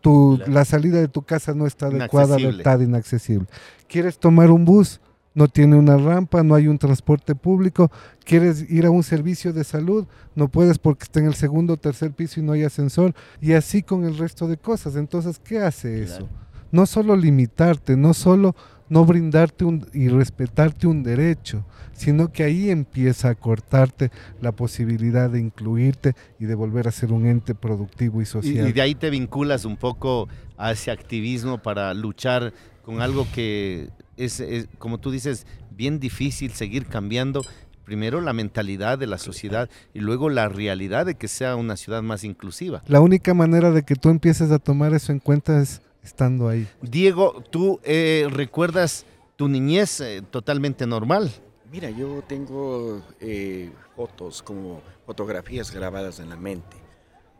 Tu, 0.01 0.41
la 0.47 0.65
salida 0.65 1.01
de 1.01 1.09
tu 1.09 1.23
casa 1.23 1.55
no 1.55 1.67
está 1.67 1.87
adecuada, 1.87 2.37
está 2.37 2.81
inaccesible. 2.81 3.49
¿Quieres 3.89 4.19
tomar 4.19 4.51
un 4.51 4.65
bus? 4.65 5.01
No 5.35 5.49
tiene 5.49 5.77
una 5.77 5.97
rampa, 5.97 6.43
no 6.43 6.55
hay 6.55 6.67
un 6.67 6.79
transporte 6.79 7.35
público, 7.35 7.91
quieres 8.25 8.69
ir 8.71 8.87
a 8.87 8.91
un 8.91 9.03
servicio 9.03 9.53
de 9.53 9.65
salud, 9.65 10.07
no 10.35 10.49
puedes 10.49 10.79
porque 10.79 11.05
está 11.05 11.21
en 11.21 11.27
el 11.27 11.35
segundo 11.35 11.75
o 11.75 11.77
tercer 11.77 12.13
piso 12.13 12.41
y 12.41 12.43
no 12.43 12.53
hay 12.53 12.65
ascensor, 12.65 13.15
y 13.41 13.53
así 13.53 13.83
con 13.83 14.05
el 14.05 14.19
resto 14.19 14.49
de 14.49 14.57
cosas. 14.57 14.97
Entonces, 14.97 15.39
¿qué 15.39 15.61
hace 15.61 16.03
eso? 16.03 16.29
No 16.71 16.87
solo 16.87 17.17
limitarte, 17.17 17.97
no 17.97 18.15
solo 18.15 18.55
no 18.89 19.05
brindarte 19.05 19.65
un, 19.65 19.87
y 19.93 20.09
respetarte 20.09 20.87
un 20.87 21.03
derecho, 21.03 21.65
sino 21.93 22.33
que 22.33 22.45
ahí 22.45 22.71
empieza 22.71 23.31
a 23.31 23.35
cortarte 23.35 24.11
la 24.41 24.53
posibilidad 24.53 25.31
de 25.31 25.41
incluirte 25.41 26.15
y 26.39 26.47
de 26.47 26.55
volver 26.55 26.89
a 26.89 26.93
ser 26.93 27.13
un 27.13 27.27
ente 27.27 27.55
productivo 27.55 28.23
y 28.23 28.27
social. 28.27 28.69
Y, 28.69 28.73
de 28.73 28.83
ahí 28.83 28.95
te 28.95 29.11
vinculas 29.11 29.65
un 29.65 29.77
poco 29.77 30.29
a 30.57 30.73
ese 30.73 30.91
activismo 30.91 31.59
para 31.59 31.93
luchar 31.95 32.53
con 32.83 33.03
algo 33.03 33.27
que 33.35 33.91
es, 34.19 34.69
como 34.79 34.99
tú 34.99 35.11
dices, 35.11 35.47
bien 35.71 36.01
difícil 36.01 36.53
seguir 36.53 36.87
cambiando 36.87 37.43
primero 37.85 38.21
la 38.21 38.35
mentalidad 38.35 38.99
de 38.99 39.07
la 39.07 39.17
sociedad 39.17 39.71
y 39.95 40.01
luego 40.01 40.29
la 40.29 40.49
realidad 40.51 41.07
de 41.07 41.15
que 41.15 41.27
sea 41.27 41.57
una 41.57 41.75
ciudad 41.77 42.03
más 42.03 42.23
inclusiva. 42.23 42.83
La 42.87 43.01
única 43.01 43.33
manera 43.33 43.71
de 43.71 43.83
que 43.83 43.95
tú 43.95 44.11
empieces 44.11 44.51
a 44.51 44.59
tomar 44.59 44.93
eso 44.93 45.11
en 45.11 45.21
cuenta 45.21 45.63
es 45.63 45.81
estando 46.03 46.49
ahí. 46.49 46.69
Diego, 46.83 47.43
¿tú 47.51 47.81
eh, 47.85 48.27
recuerdas 48.31 49.07
tu 49.37 49.49
niñez 49.49 50.01
eh, 50.01 50.23
totalmente 50.31 50.87
normal? 50.87 51.33
Mira, 51.73 51.89
yo 51.91 52.23
tengo 52.27 53.03
eh, 53.21 53.71
fotos, 53.97 54.43
como 54.43 54.83
fotografías 55.07 55.73
grabadas 55.73 56.19
en 56.21 56.29
la 56.29 56.37
mente. 56.37 56.77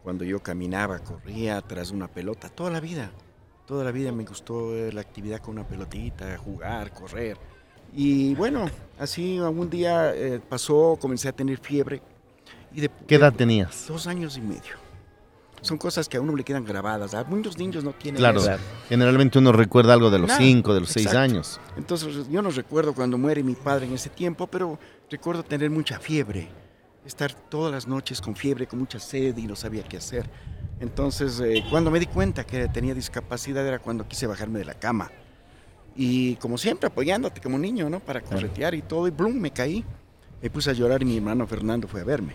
Cuando 0.03 0.25
yo 0.25 0.41
caminaba, 0.43 0.99
corría 1.01 1.61
tras 1.61 1.91
una 1.91 2.09
pelota, 2.09 2.49
toda 2.49 2.71
la 2.71 2.81
vida. 2.81 3.11
Toda 3.69 3.85
la 3.85 3.93
vida 3.93 4.11
me 4.13 4.25
gustó 4.25 4.73
la 4.91 5.03
actividad 5.03 5.41
con 5.43 5.59
una 5.59 5.69
pelotita, 5.69 6.39
jugar, 6.39 6.91
correr. 6.91 7.37
Y 7.95 8.35
bueno, 8.35 8.65
así 8.99 9.37
algún 9.37 9.69
día 9.69 10.15
eh, 10.15 10.41
pasó, 10.41 10.97
comencé 10.99 11.29
a 11.29 11.33
tener 11.33 11.59
fiebre. 11.59 12.01
Y 12.75 12.81
de, 12.81 12.91
¿Qué 13.07 13.17
edad 13.17 13.31
tenías? 13.35 13.87
Dos 13.87 14.07
años 14.07 14.39
y 14.39 14.41
medio. 14.41 14.77
son 15.61 15.77
cosas 15.77 16.09
que 16.09 16.17
a 16.17 16.21
uno 16.23 16.35
le 16.35 16.45
quedan 16.45 16.65
grabadas. 16.65 17.13
A 17.13 17.25
muchos 17.25 17.59
niños 17.59 17.85
no 17.85 17.93
tienen 17.93 18.19
Claro, 18.21 18.41
eso. 18.41 18.53
generalmente 18.89 19.39
uno 19.39 19.53
recuerda 19.53 19.93
algo 19.93 20.09
de 20.11 20.19
los 20.19 20.29
Nada, 20.29 20.41
5, 20.41 20.73
de 20.73 20.81
los 20.81 20.89
6 20.89 21.05
exacto. 21.07 21.21
años. 21.21 21.61
Entonces 21.77 22.27
yo 22.31 22.41
no 22.41 22.49
recuerdo 22.51 22.95
cuando 22.95 23.19
muere 23.19 23.43
mi 23.43 23.55
padre 23.55 23.85
en 23.85 23.93
ese 23.93 24.09
tiempo, 24.09 24.47
pero 24.47 24.79
recuerdo 25.11 25.43
tener 25.43 25.69
mucha 25.69 25.99
fiebre, 25.99 26.49
estar 27.05 27.35
todas 27.35 27.71
las 27.73 27.87
noches 27.87 28.23
con 28.23 28.35
fiebre, 28.35 28.67
con 28.67 28.79
mucha 28.79 28.99
sed 28.99 29.37
y 29.37 29.47
no 29.47 29.57
sabía 29.57 29.83
qué 29.83 29.99
hacer. 29.99 30.31
Entonces 30.81 31.41
eh, 31.41 31.65
cuando 31.71 31.91
me 31.91 31.99
di 31.99 32.07
cuenta 32.07 32.45
que 32.45 32.69
tenía 32.69 32.95
discapacidad 32.95 33.67
era 33.67 33.79
cuando 33.79 34.07
quise 34.07 34.27
bajarme 34.27 34.59
de 34.61 34.65
la 34.65 34.75
cama. 34.75 35.11
Y 35.97 36.37
como 36.37 36.57
siempre 36.59 36.87
apoyándote 36.87 37.41
como 37.41 37.59
niño, 37.59 37.91
¿no? 37.91 37.99
Para 38.01 38.21
corretear 38.21 38.75
y 38.75 38.83
todo, 38.83 39.09
y 39.09 39.11
blum, 39.11 39.35
me 39.35 39.51
caí. 39.51 39.85
Me 40.41 40.49
puse 40.51 40.71
a 40.71 40.73
llorar 40.73 41.03
y 41.03 41.05
mi 41.05 41.17
hermano 41.17 41.47
Fernando 41.47 41.89
fue 41.89 42.03
a 42.03 42.05
verme. 42.05 42.35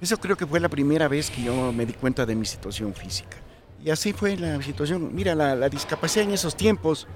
Eso 0.00 0.16
creo 0.18 0.36
que 0.36 0.46
fue 0.46 0.58
la 0.60 0.70
primera 0.70 1.06
vez 1.08 1.30
que 1.30 1.42
yo 1.42 1.72
me 1.72 1.84
di 1.84 1.92
cuenta 1.92 2.24
de 2.24 2.34
mi 2.34 2.46
situación 2.46 2.94
física. 2.94 3.36
Y 3.84 3.90
así 3.90 4.14
fue 4.14 4.36
la 4.38 4.60
situación. 4.62 5.14
Mira, 5.14 5.34
la, 5.34 5.54
la 5.54 5.68
discapacidad 5.68 6.24
en 6.24 6.32
esos 6.32 6.56
tiempos, 6.56 7.06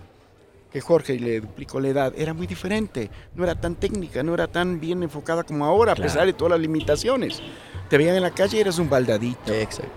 que 0.71 0.81
Jorge 0.83 1.19
le 1.19 1.41
duplicó 1.41 1.81
la 1.81 1.89
edad, 1.89 2.13
era 2.17 2.35
muy 2.35 2.47
diferente. 2.47 3.11
No 3.35 3.45
era 3.45 3.55
tan 3.59 3.75
técnica, 3.77 4.23
no 4.23 4.35
era 4.35 4.47
tan 4.47 4.79
bien 4.79 5.03
enfocada 5.03 5.43
como 5.43 5.65
ahora, 5.65 5.93
a 5.93 5.95
Claro. 5.95 6.11
pesar 6.13 6.27
de 6.27 6.33
todas 6.35 6.51
las 6.53 6.61
limitaciones. 6.61 7.41
Te 7.89 7.97
veían 7.97 8.15
en 8.17 8.23
la 8.23 8.31
calle 8.31 8.59
y 8.59 8.61
eras 8.61 8.79
un 8.79 8.89
baldadito, 8.91 9.53
Exacto. 9.55 9.91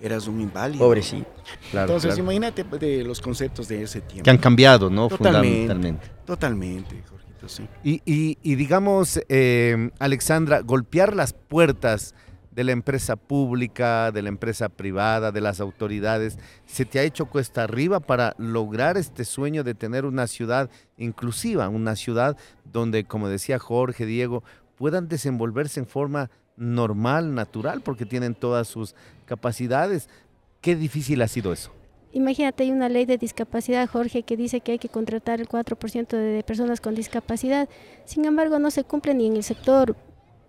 Eras 0.00 0.26
un 0.28 0.40
inválido. 0.40 0.84
Pobrecito. 0.84 1.26
Claro, 1.70 1.86
Entonces, 1.88 2.08
claro. 2.14 2.22
imagínate 2.22 2.64
pues, 2.64 2.80
de 2.80 3.04
los 3.04 3.20
conceptos 3.20 3.68
de 3.68 3.82
ese 3.82 4.00
tiempo. 4.00 4.24
Que 4.24 4.30
han 4.30 4.38
cambiado, 4.38 4.90
¿no? 4.90 5.08
Totalmente. 5.08 5.58
Fundamentalmente. 5.60 6.10
Totalmente, 6.24 7.02
Jorgito, 7.08 7.48
sí. 7.48 7.66
Y, 7.82 8.00
y- 8.04 8.38
y 8.42 8.54
digamos, 8.54 9.20
eh, 9.28 9.90
Alexandra, 9.98 10.60
golpear 10.60 11.14
las 11.16 11.32
puertas 11.32 12.14
de 12.52 12.64
la 12.64 12.72
empresa 12.72 13.14
pública, 13.14 14.10
de 14.10 14.20
la 14.22 14.28
empresa 14.30 14.68
privada, 14.68 15.30
de 15.30 15.40
las 15.40 15.60
autoridades, 15.60 16.38
¿se 16.66 16.84
te 16.84 16.98
ha 16.98 17.04
hecho 17.04 17.26
cuesta 17.26 17.62
arriba 17.62 18.00
para 18.00 18.34
lograr 18.36 18.96
este 18.96 19.24
sueño 19.24 19.62
de 19.62 19.74
tener 19.74 20.04
una 20.04 20.26
ciudad 20.26 20.68
inclusiva, 20.96 21.68
una 21.68 21.94
ciudad 21.94 22.36
donde, 22.64 23.04
como 23.04 23.28
decía 23.28 23.60
Jorge, 23.60 24.06
Diego, 24.06 24.42
puedan 24.76 25.06
desenvolverse 25.08 25.78
en 25.78 25.86
forma 25.86 26.30
normal, 26.56 27.32
natural, 27.34 27.80
porque 27.80 28.04
tienen 28.06 28.34
todas 28.34 28.66
sus 28.66 28.96
capacidades? 29.28 30.08
Qué 30.60 30.74
difícil 30.74 31.22
ha 31.22 31.28
sido 31.28 31.52
eso. 31.52 31.70
Imagínate, 32.12 32.64
hay 32.64 32.70
una 32.70 32.88
ley 32.88 33.04
de 33.04 33.18
discapacidad, 33.18 33.88
Jorge, 33.88 34.22
que 34.22 34.36
dice 34.36 34.60
que 34.60 34.72
hay 34.72 34.78
que 34.78 34.88
contratar 34.88 35.40
el 35.40 35.48
4% 35.48 36.08
de 36.08 36.42
personas 36.42 36.80
con 36.80 36.94
discapacidad. 36.94 37.68
Sin 38.06 38.24
embargo, 38.24 38.58
no 38.58 38.70
se 38.70 38.82
cumple 38.82 39.14
ni 39.14 39.26
en 39.26 39.36
el 39.36 39.44
sector 39.44 39.94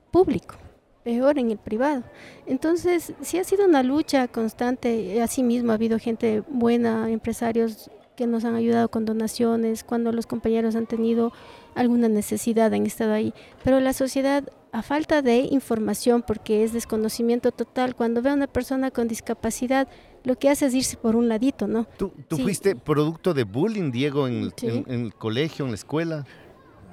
público, 0.09 0.55
peor 1.03 1.37
en 1.37 1.51
el 1.51 1.57
privado. 1.57 2.03
Entonces, 2.47 3.13
sí 3.21 3.37
ha 3.37 3.43
sido 3.43 3.65
una 3.65 3.83
lucha 3.83 4.29
constante. 4.29 5.21
Asimismo, 5.21 5.71
ha 5.71 5.75
habido 5.75 5.99
gente 5.99 6.43
buena, 6.47 7.11
empresarios 7.11 7.91
que 8.15 8.25
nos 8.25 8.45
han 8.45 8.55
ayudado 8.55 8.89
con 8.89 9.05
donaciones, 9.05 9.83
cuando 9.83 10.11
los 10.11 10.27
compañeros 10.27 10.75
han 10.75 10.87
tenido 10.87 11.31
alguna 11.75 12.09
necesidad, 12.09 12.73
han 12.73 12.85
estado 12.85 13.13
ahí. 13.13 13.33
Pero 13.63 13.79
la 13.79 13.93
sociedad, 13.93 14.43
a 14.71 14.81
falta 14.83 15.21
de 15.21 15.39
información, 15.39 16.23
porque 16.25 16.63
es 16.63 16.73
desconocimiento 16.73 17.51
total, 17.51 17.95
cuando 17.95 18.21
ve 18.21 18.29
a 18.29 18.33
una 18.33 18.47
persona 18.47 18.91
con 18.91 19.07
discapacidad, 19.07 19.87
lo 20.23 20.37
que 20.37 20.49
hace 20.49 20.67
es 20.67 20.73
irse 20.75 20.97
por 20.97 21.15
un 21.15 21.27
ladito, 21.29 21.67
¿no? 21.67 21.85
¿Tú, 21.97 22.11
tú 22.27 22.35
Sí. 22.35 22.43
fuiste 22.43 22.75
producto 22.75 23.33
de 23.33 23.43
bullying, 23.45 23.91
Diego, 23.91 24.27
en 24.27 24.41
el, 24.43 24.53
Sí. 24.55 24.67
en- 24.67 24.85
en 24.87 25.05
el 25.05 25.13
colegio, 25.15 25.65
en 25.65 25.71
la 25.71 25.75
escuela? 25.75 26.25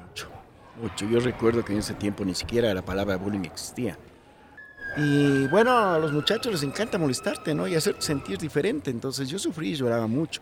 Mucho, 0.08 0.28
mucho. 0.80 1.06
Yo 1.08 1.20
recuerdo 1.20 1.64
que 1.64 1.72
en 1.72 1.80
ese 1.80 1.94
tiempo 1.94 2.24
ni 2.24 2.34
siquiera 2.34 2.72
la 2.72 2.82
palabra 2.84 3.16
bullying 3.16 3.44
existía. 3.44 3.98
Y 4.96 5.46
bueno, 5.48 5.76
a 5.76 5.98
los 5.98 6.12
muchachos 6.12 6.52
les 6.52 6.62
encanta 6.62 6.96
molestarte, 6.96 7.54
¿no? 7.54 7.68
Y 7.68 7.74
hacerte 7.74 8.00
sentir 8.00 8.38
diferente. 8.38 8.90
Entonces 8.90 9.28
yo 9.28 9.38
sufrí 9.38 9.72
y 9.72 9.74
lloraba 9.74 10.06
mucho. 10.06 10.40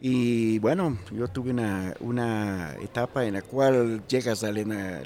Y 0.00 0.60
bueno, 0.60 0.96
yo 1.10 1.26
tuve 1.26 1.50
una, 1.50 1.94
una 1.98 2.74
etapa 2.80 3.24
en 3.24 3.34
la 3.34 3.42
cual 3.42 4.06
llegas 4.06 4.44
a 4.44 4.52
la, 4.52 5.02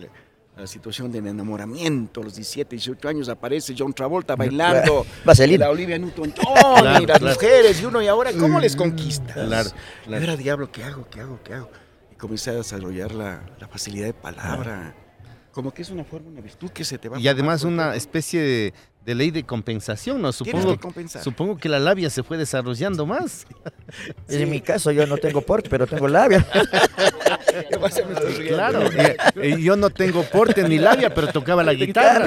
la 0.56 0.66
situación 0.66 1.10
del 1.10 1.26
enamoramiento. 1.26 2.20
A 2.20 2.24
los 2.24 2.34
17, 2.34 2.76
18 2.76 3.08
años 3.08 3.28
aparece 3.28 3.74
John 3.76 3.92
Travolta 3.92 4.36
bailando. 4.36 5.06
La 5.24 5.70
Olivia 5.70 5.98
Newton-John 5.98 6.54
Claro, 6.80 7.02
y 7.02 7.06
las 7.06 7.18
claro. 7.18 7.34
mujeres. 7.34 7.80
Y 7.80 7.84
uno, 7.86 8.02
¿y 8.02 8.06
ahora 8.08 8.32
cómo 8.32 8.60
les 8.60 8.76
conquistas? 8.76 9.34
Claro, 9.34 9.70
era 10.10 10.36
diablo, 10.36 10.70
¿qué 10.70 10.84
hago? 10.84 11.06
¿Qué 11.10 11.20
hago? 11.20 11.40
¿Qué 11.42 11.54
hago? 11.54 11.70
Y 12.12 12.16
comencé 12.16 12.50
a 12.50 12.54
desarrollar 12.54 13.12
la, 13.12 13.42
la 13.58 13.68
facilidad 13.68 14.06
de 14.06 14.14
palabra. 14.14 14.94
Como 15.52 15.72
que 15.72 15.82
es 15.82 15.90
una 15.90 16.04
forma, 16.04 16.28
una 16.30 16.40
virtud 16.40 16.70
que 16.70 16.82
se 16.82 16.96
te 16.96 17.10
va 17.10 17.18
Y 17.20 17.28
además 17.28 17.62
una 17.62 17.94
especie 17.94 18.40
de, 18.40 18.74
de 19.04 19.14
ley 19.14 19.30
de 19.30 19.44
compensación, 19.44 20.22
¿no? 20.22 20.32
Supongo, 20.32 20.72
que 20.72 20.78
compensar. 20.78 21.22
supongo 21.22 21.58
que 21.58 21.68
la 21.68 21.78
labia 21.78 22.08
se 22.08 22.22
fue 22.22 22.38
desarrollando 22.38 23.04
más. 23.04 23.46
En 24.28 24.48
mi 24.48 24.62
caso 24.62 24.90
yo 24.92 25.06
no 25.06 25.18
tengo 25.18 25.42
porte, 25.42 25.68
pero 25.68 25.86
tengo 25.86 26.08
labia. 26.08 26.46
Claro, 28.48 28.80
yo 29.58 29.76
no 29.76 29.90
tengo 29.90 30.22
porte 30.24 30.66
ni 30.68 30.78
labia, 30.78 31.12
pero 31.14 31.28
tocaba 31.28 31.62
la 31.62 31.72
guitarra. 31.74 32.26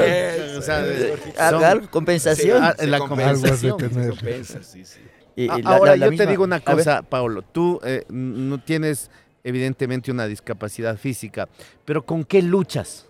O 0.57 0.61
sea, 0.61 0.85
eso. 0.85 1.17
son- 1.17 1.33
Haga 1.57 1.71
algo, 1.71 1.89
compensación. 1.89 2.63
Ah, 2.63 2.75
la 2.85 2.99
compensación. 2.99 3.77
Compensa, 3.79 4.63
sí, 4.63 4.85
sí. 4.85 4.99
Y- 5.35 5.45
y 5.45 5.49
A- 5.49 5.57
la- 5.57 5.69
Ahora, 5.69 5.91
la- 5.91 5.97
la 5.97 6.05
yo 6.05 6.11
misma- 6.11 6.25
te 6.25 6.29
digo 6.31 6.43
una 6.43 6.59
cosa, 6.59 7.01
Paulo. 7.01 7.41
Tú 7.41 7.79
eh, 7.83 8.05
no 8.09 8.59
tienes 8.59 9.09
evidentemente 9.43 10.11
una 10.11 10.27
discapacidad 10.27 10.97
física, 10.97 11.47
pero 11.83 12.05
¿con 12.05 12.23
qué 12.23 12.41
luchas? 12.41 13.05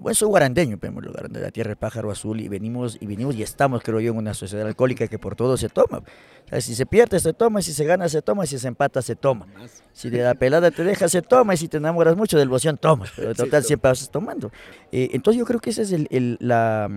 Bueno, 0.00 0.14
soy 0.14 0.28
guarandeño, 0.28 0.72
en 0.74 0.80
primer 0.80 1.04
lugar, 1.04 1.28
de 1.28 1.40
la 1.40 1.50
tierra 1.50 1.68
del 1.68 1.76
pájaro 1.76 2.10
azul, 2.10 2.40
y 2.40 2.48
venimos, 2.48 2.96
y 3.00 3.06
venimos 3.06 3.34
y 3.36 3.42
estamos, 3.42 3.82
creo 3.82 4.00
yo, 4.00 4.12
en 4.12 4.16
una 4.16 4.32
sociedad 4.32 4.66
alcohólica 4.66 5.06
que 5.08 5.18
por 5.18 5.36
todo 5.36 5.58
se 5.58 5.68
toma. 5.68 5.98
O 5.98 6.48
sea, 6.48 6.60
si 6.62 6.74
se 6.74 6.86
pierde, 6.86 7.20
se 7.20 7.34
toma, 7.34 7.60
si 7.60 7.74
se 7.74 7.84
gana, 7.84 8.08
se 8.08 8.22
toma, 8.22 8.46
si 8.46 8.58
se 8.58 8.66
empata, 8.66 9.02
se 9.02 9.14
toma. 9.14 9.46
Si 9.92 10.08
de 10.08 10.22
la 10.22 10.34
pelada 10.34 10.70
te 10.70 10.84
deja, 10.84 11.06
se 11.10 11.20
toma, 11.20 11.52
y 11.52 11.58
si 11.58 11.68
te 11.68 11.76
enamoras 11.76 12.16
mucho 12.16 12.38
del 12.38 12.48
boción, 12.48 12.78
tomas. 12.78 13.10
Pero 13.16 13.30
en 13.30 13.36
total 13.36 13.62
siempre 13.62 13.90
vas 13.90 14.10
tomando. 14.10 14.50
Eh, 14.90 15.10
entonces 15.12 15.38
yo 15.38 15.44
creo 15.44 15.60
que 15.60 15.68
esa 15.68 15.82
es 15.82 15.92
el- 15.92 16.08
el- 16.10 16.38
la, 16.40 16.88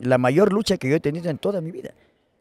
la 0.00 0.18
mayor 0.18 0.52
lucha 0.52 0.78
que 0.78 0.88
yo 0.90 0.96
he 0.96 1.00
tenido 1.00 1.30
en 1.30 1.38
toda 1.38 1.60
mi 1.60 1.70
vida. 1.70 1.94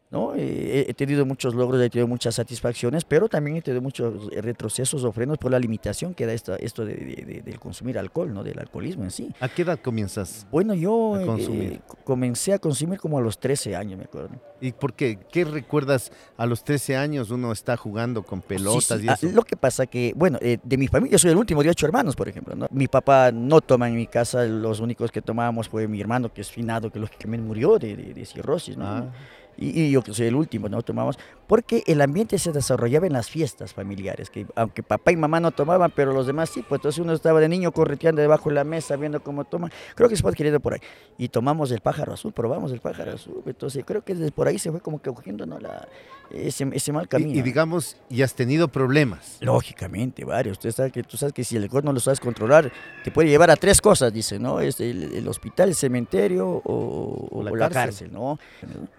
¿No? 0.09 0.33
Eh, 0.35 0.85
he- 0.87 0.93
tenido 0.93 1.25
muchos 1.25 1.53
logros, 1.53 1.81
he 1.81 1.89
tenido 1.89 2.07
muchas 2.07 2.35
satisfacciones, 2.35 3.03
pero 3.05 3.27
también 3.29 3.57
he 3.57 3.61
tenido 3.61 3.81
muchos 3.81 4.27
retrocesos 4.33 5.03
o 5.03 5.11
frenos 5.11 5.37
por 5.37 5.51
la 5.51 5.59
limitación 5.59 6.13
que 6.13 6.25
da 6.25 6.33
esta, 6.33 6.55
esto 6.55 6.85
de, 6.85 6.95
de- 6.95 7.25
de- 7.25 7.41
del 7.41 7.59
consumir 7.59 7.99
alcohol, 7.99 8.33
¿no? 8.33 8.43
del 8.43 8.57
alcoholismo 8.59 9.03
en 9.03 9.11
sí. 9.11 9.29
¿A 9.39 9.49
qué 9.49 9.61
edad 9.63 9.79
comienzas? 9.79 10.47
Bueno, 10.51 10.73
yo 10.73 11.15
A 11.15 11.37
eh, 11.37 11.81
co- 11.85 11.97
comencé 12.03 12.53
a 12.53 12.59
consumir 12.59 12.99
como 12.99 13.17
a 13.17 13.21
los 13.21 13.37
13 13.39 13.75
años, 13.75 13.97
me 13.97 14.05
acuerdo. 14.05 14.29
¿Y 14.59 14.71
por 14.71 14.93
qué? 14.93 15.19
¿Qué 15.31 15.45
recuerdas 15.45 16.11
a 16.35 16.45
los 16.47 16.63
13 16.63 16.95
años? 16.97 17.29
Uno 17.29 17.51
está 17.51 17.77
jugando 17.77 18.23
con 18.23 18.41
pelotas 18.41 18.85
Sí, 18.85 18.97
sí, 18.99 19.05
y 19.05 19.09
ah, 19.09 19.13
eso. 19.13 19.27
Lo 19.31 19.43
que 19.43 19.55
pasa 19.55 19.85
que, 19.85 20.13
bueno, 20.15 20.39
eh, 20.41 20.57
de 20.63 20.77
mi 20.77 20.87
familia 20.87 21.17
soy 21.19 21.29
el 21.31 21.37
último 21.37 21.61
de 21.61 21.69
ocho 21.69 21.85
hermanos, 21.85 22.15
por 22.15 22.27
ejemplo. 22.27 22.55
¿no? 22.55 22.67
Mi 22.71 22.87
papá 22.87 23.31
no 23.31 23.61
toma 23.61 23.87
en 23.87 23.95
mi 23.95 24.07
casa, 24.07 24.45
los 24.45 24.79
únicos 24.79 25.11
que 25.11 25.21
tomábamos 25.21 25.69
fue 25.69 25.87
mi 25.87 26.01
hermano, 26.01 26.33
que 26.33 26.41
es 26.41 26.49
finado, 26.51 26.89
que 26.91 26.97
lógicamente 26.99 27.45
murió 27.45 27.77
de 27.77 28.25
cirrosis, 28.25 28.77
¿no? 28.77 28.85
Ah. 28.87 29.11
Y, 29.57 29.89
yo 29.89 30.01
que 30.03 30.13
soy 30.13 30.27
el 30.27 30.35
último, 30.35 30.69
no 30.69 30.81
tomamos, 30.81 31.17
porque 31.47 31.83
el 31.87 32.01
ambiente 32.01 32.37
se 32.37 32.51
desarrollaba 32.51 33.07
en 33.07 33.13
las 33.13 33.29
fiestas 33.29 33.73
familiares, 33.73 34.29
que 34.29 34.45
aunque 34.55 34.83
papá 34.83 35.11
y 35.11 35.15
mamá 35.15 35.39
no 35.39 35.51
tomaban, 35.51 35.91
pero 35.95 36.13
los 36.13 36.27
demás 36.27 36.49
sí, 36.49 36.63
pues 36.67 36.79
entonces 36.79 36.99
uno 36.99 37.13
estaba 37.13 37.39
de 37.39 37.49
niño 37.49 37.71
correteando 37.71 38.21
debajo 38.21 38.49
de 38.49 38.55
la 38.55 38.63
mesa, 38.63 38.95
viendo 38.97 39.21
cómo 39.21 39.45
toman, 39.45 39.71
creo 39.95 40.09
que 40.09 40.15
se 40.15 40.21
fue 40.21 40.31
adquiriendo 40.31 40.59
por 40.59 40.73
ahí, 40.73 40.81
y 41.17 41.29
tomamos 41.29 41.71
el 41.71 41.79
pájaro 41.81 42.13
azul, 42.13 42.33
probamos 42.33 42.71
el 42.71 42.81
pájaro 42.81 43.13
azul, 43.13 43.41
entonces 43.45 43.83
creo 43.85 44.03
que 44.03 44.13
desde 44.13 44.31
por 44.31 44.47
ahí 44.47 44.59
se 44.59 44.71
fue 44.71 44.81
como 44.81 45.01
que 45.01 45.11
cogiendo 45.11 45.45
¿no? 45.45 45.59
la, 45.59 45.87
ese, 46.31 46.67
ese 46.73 46.91
mal 46.91 47.07
camino. 47.07 47.31
Y, 47.33 47.39
y 47.39 47.41
digamos, 47.41 47.95
y 48.09 48.21
has 48.21 48.33
tenido 48.33 48.67
problemas. 48.67 49.37
Lógicamente, 49.39 50.25
varios. 50.25 50.57
Usted 50.57 50.71
sabe 50.71 50.91
que, 50.91 51.03
tú 51.03 51.15
sabes 51.15 51.31
que 51.33 51.43
si 51.45 51.55
el 51.55 51.63
alcohol 51.63 51.85
no 51.85 51.93
lo 51.93 51.99
sabes 52.01 52.19
controlar, 52.19 52.71
te 53.03 53.11
puede 53.11 53.29
llevar 53.29 53.49
a 53.49 53.55
tres 53.55 53.79
cosas, 53.79 54.11
dice, 54.11 54.37
¿no? 54.37 54.59
Es 54.59 54.79
el, 54.81 55.13
el 55.13 55.27
hospital, 55.27 55.69
el 55.69 55.75
cementerio 55.75 56.47
o, 56.49 57.27
O 57.31 57.43
la 57.43 57.51
o 57.51 57.55
la 57.55 57.69
cárcel. 57.69 58.09
cárcel, 58.09 58.13
¿no? 58.13 58.39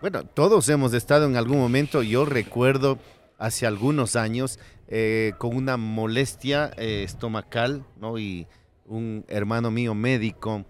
Bueno, 0.00 0.25
todos 0.25 0.67
hemos 0.71 0.95
estado 0.95 1.26
en 1.26 1.37
algún 1.37 1.59
momento, 1.59 2.02
yo 2.02 2.25
recuerdo 2.42 2.99
hace 3.38 3.66
algunos 3.66 4.14
años, 4.16 4.59
eh, 4.88 5.33
con 5.38 5.57
una 5.57 5.76
molestia 5.76 6.71
eh, 6.76 7.02
estomacal, 7.04 7.85
¿no? 8.00 8.18
Y 8.18 8.47
un 8.87 9.25
hermano 9.28 9.71
mío 9.71 9.95
médico, 9.95 10.64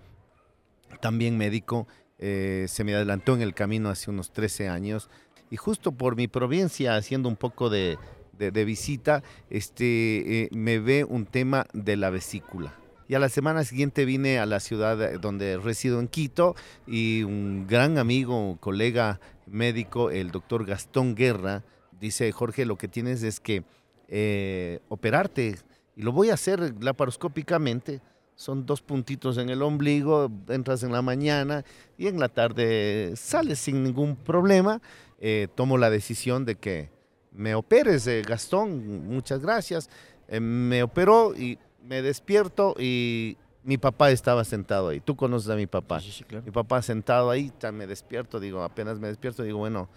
también 1.01 1.37
médico, 1.37 1.87
eh, 2.19 2.67
se 2.69 2.85
me 2.85 2.95
adelantó 2.95 3.35
en 3.35 3.43
el 3.43 3.55
camino 3.55 3.91
hace 3.91 4.11
unos 4.11 4.33
13 4.33 4.69
años. 4.69 5.09
Y 5.51 5.57
justo 5.57 5.93
por 5.93 6.17
mi 6.17 6.27
provincia, 6.29 6.97
haciendo 6.97 7.29
un 7.29 7.37
poco 7.37 7.71
de, 7.71 7.97
de- 8.39 8.51
de 8.51 8.65
visita, 8.65 9.23
este, 9.51 10.49
me 10.53 10.79
ve 10.79 11.05
un 11.05 11.27
tema 11.27 11.67
de 11.73 11.97
la 11.97 12.11
vesícula. 12.11 12.75
Y 13.09 13.15
a 13.15 13.19
la 13.19 13.31
semana 13.31 13.65
siguiente 13.65 14.05
vine 14.05 14.39
a 14.39 14.45
la 14.45 14.61
ciudad 14.61 15.01
eh, 15.01 15.19
donde 15.19 15.57
resido 15.57 15.99
en 15.99 16.09
Quito 16.09 16.55
y 16.87 17.23
un 17.23 17.67
gran 17.67 17.97
amigo, 17.97 18.59
colega 18.61 19.19
médico, 19.47 20.11
el 20.11 20.31
doctor 20.31 20.67
Gastón 20.67 21.15
Guerra, 21.15 21.65
dice, 21.99 22.31
Jorge, 22.33 22.67
lo 22.67 22.77
que 22.77 22.87
tienes 22.87 23.23
es 23.23 23.41
que 23.41 23.65
eh, 24.09 24.81
operarte 24.91 25.57
y 25.97 26.03
lo 26.03 26.13
voy 26.13 26.29
a 26.29 26.35
hacer 26.35 26.75
laparoscópicamente. 26.83 28.03
son 28.35 28.67
dos 28.67 28.83
puntitos 28.83 29.39
en 29.39 29.49
el 29.49 29.63
ombligo, 29.63 30.31
entras 30.49 30.83
en 30.83 30.93
la 30.93 31.01
mañana 31.01 31.65
y 31.97 32.09
en 32.09 32.21
la 32.21 32.29
tarde 32.29 33.15
sales 33.17 33.59
sin 33.59 33.83
ningún 33.83 34.17
problema. 34.17 34.83
Eh, 35.19 35.49
tomo 35.55 35.79
la 35.79 35.89
decisión 35.89 36.45
de 36.45 36.57
que 36.57 36.91
me 37.33 37.55
operes, 37.55 38.07
Gastón, 38.27 39.09
muchas 39.09 39.41
gracias. 39.41 39.89
Me 40.31 40.83
operó 40.83 41.35
y 41.35 41.59
me 41.89 42.03
despierto 42.03 42.75
y 42.79 43.39
mi 43.65 43.79
papá 43.79 44.11
estaba 44.11 44.45
sentado 44.45 44.89
ahí. 44.89 45.01
Tú 45.01 45.17
conoces 45.17 45.51
a 45.51 45.57
mi 45.57 45.67
papá. 45.67 46.01
Sí, 46.01 46.13
sí, 46.13 46.25
claro. 46.25 46.45
Mi 46.45 46.53
papá 46.53 46.83
sentado 46.83 47.31
ahí, 47.31 47.51
ya 47.61 47.73
me 47.73 47.87
despierto, 47.87 48.39
digo, 48.39 48.63
apenas 48.63 48.99
me 48.99 49.09
despierto, 49.09 49.43
digo, 49.43 49.59
bueno, 49.59 49.89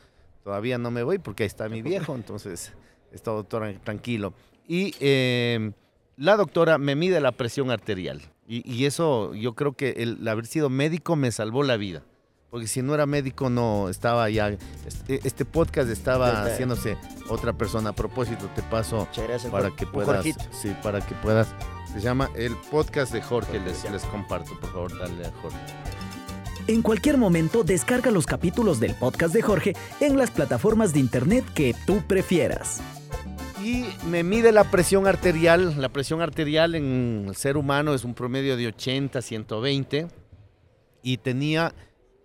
todavía 0.43 0.77
no 0.77 0.89
me 0.89 1.03
voy 1.03 1.19
porque 1.19 1.43
ahí 1.43 1.47
está 1.47 1.67
mi 1.69 1.81
viejo, 1.81 2.15
entonces 2.15 2.71
está 3.11 3.31
doctora 3.31 3.73
tranquilo. 3.83 4.33
Y 4.67 4.95
eh, 5.01 5.71
la 6.15 6.37
doctora 6.37 6.77
me 6.77 6.95
mide 6.95 7.19
la 7.19 7.33
presión 7.33 7.71
arterial. 7.71 8.21
Y, 8.47 8.69
y 8.69 8.85
eso 8.85 9.33
yo 9.33 9.53
creo 9.53 9.73
que 9.73 9.91
el 9.97 10.25
haber 10.27 10.45
sido 10.45 10.69
médico 10.69 11.15
me 11.15 11.31
salvó 11.31 11.63
la 11.63 11.77
vida. 11.77 12.03
Porque 12.51 12.67
si 12.67 12.81
no 12.81 12.93
era 12.93 13.05
médico 13.05 13.49
no 13.49 13.87
estaba 13.87 14.29
ya, 14.29 14.49
este, 14.85 15.21
este 15.23 15.45
podcast 15.45 15.89
estaba 15.89 16.43
haciéndose 16.43 16.97
otra 17.29 17.53
persona. 17.53 17.91
A 17.91 17.93
propósito, 17.93 18.49
te 18.53 18.61
paso 18.61 19.07
gracias. 19.15 19.49
para 19.49 19.73
que 19.73 19.87
puedas, 19.87 20.25
sí, 20.51 20.75
para 20.83 20.99
que 20.99 21.15
puedas. 21.15 21.55
Se 21.93 21.99
llama 21.99 22.29
el 22.35 22.55
podcast 22.69 23.11
de 23.13 23.21
Jorge, 23.21 23.59
les, 23.59 23.89
les 23.91 24.03
comparto, 24.03 24.57
por 24.59 24.71
favor, 24.71 24.97
dale 24.97 25.25
a 25.25 25.31
Jorge. 25.41 25.57
En 26.67 26.81
cualquier 26.81 27.17
momento 27.17 27.63
descarga 27.63 28.11
los 28.11 28.25
capítulos 28.25 28.79
del 28.79 28.95
podcast 28.95 29.33
de 29.33 29.41
Jorge 29.41 29.73
en 29.99 30.17
las 30.17 30.31
plataformas 30.31 30.93
de 30.93 30.99
internet 30.99 31.43
que 31.53 31.75
tú 31.85 32.01
prefieras. 32.07 32.81
Y 33.63 33.85
me 34.07 34.23
mide 34.23 34.51
la 34.51 34.63
presión 34.63 35.05
arterial. 35.05 35.79
La 35.81 35.89
presión 35.89 36.21
arterial 36.21 36.75
en 36.75 37.25
el 37.27 37.35
ser 37.35 37.57
humano 37.57 37.93
es 37.93 38.03
un 38.03 38.13
promedio 38.13 38.57
de 38.57 38.67
80, 38.67 39.21
120. 39.21 40.07
Y 41.03 41.17
tenía 41.17 41.73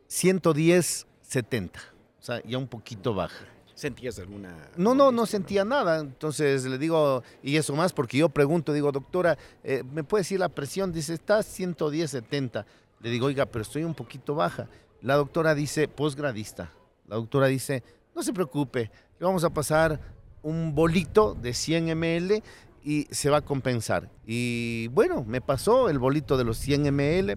110, 0.06 1.06
70. 1.22 1.80
O 2.18 2.22
sea, 2.22 2.42
ya 2.44 2.56
un 2.56 2.68
poquito 2.68 3.14
baja. 3.14 3.44
¿Sentías 3.76 4.18
alguna.? 4.18 4.56
No, 4.78 4.94
no, 4.94 5.12
no 5.12 5.26
sentía 5.26 5.62
nada. 5.62 6.00
Entonces 6.00 6.64
le 6.64 6.78
digo, 6.78 7.22
y 7.42 7.56
eso 7.56 7.76
más 7.76 7.92
porque 7.92 8.16
yo 8.16 8.30
pregunto, 8.30 8.72
digo, 8.72 8.90
doctora, 8.90 9.36
eh, 9.62 9.84
¿me 9.92 10.02
puede 10.02 10.22
decir 10.22 10.40
la 10.40 10.48
presión? 10.48 10.92
Dice, 10.92 11.12
está 11.12 11.42
110, 11.42 12.10
70. 12.10 12.66
Le 13.00 13.10
digo, 13.10 13.26
oiga, 13.26 13.44
pero 13.44 13.60
estoy 13.60 13.84
un 13.84 13.92
poquito 13.92 14.34
baja. 14.34 14.66
La 15.02 15.16
doctora 15.16 15.54
dice, 15.54 15.88
posgradista. 15.88 16.72
La 17.06 17.16
doctora 17.16 17.48
dice, 17.48 17.82
no 18.14 18.22
se 18.22 18.32
preocupe, 18.32 18.90
le 19.20 19.26
vamos 19.26 19.44
a 19.44 19.50
pasar 19.50 20.00
un 20.42 20.74
bolito 20.74 21.34
de 21.34 21.52
100 21.52 21.98
ml 21.98 22.42
y 22.82 23.06
se 23.10 23.28
va 23.28 23.38
a 23.38 23.42
compensar. 23.42 24.08
Y 24.24 24.88
bueno, 24.88 25.22
me 25.22 25.42
pasó 25.42 25.90
el 25.90 25.98
bolito 25.98 26.38
de 26.38 26.44
los 26.44 26.56
100 26.56 26.94
ml 26.94 27.36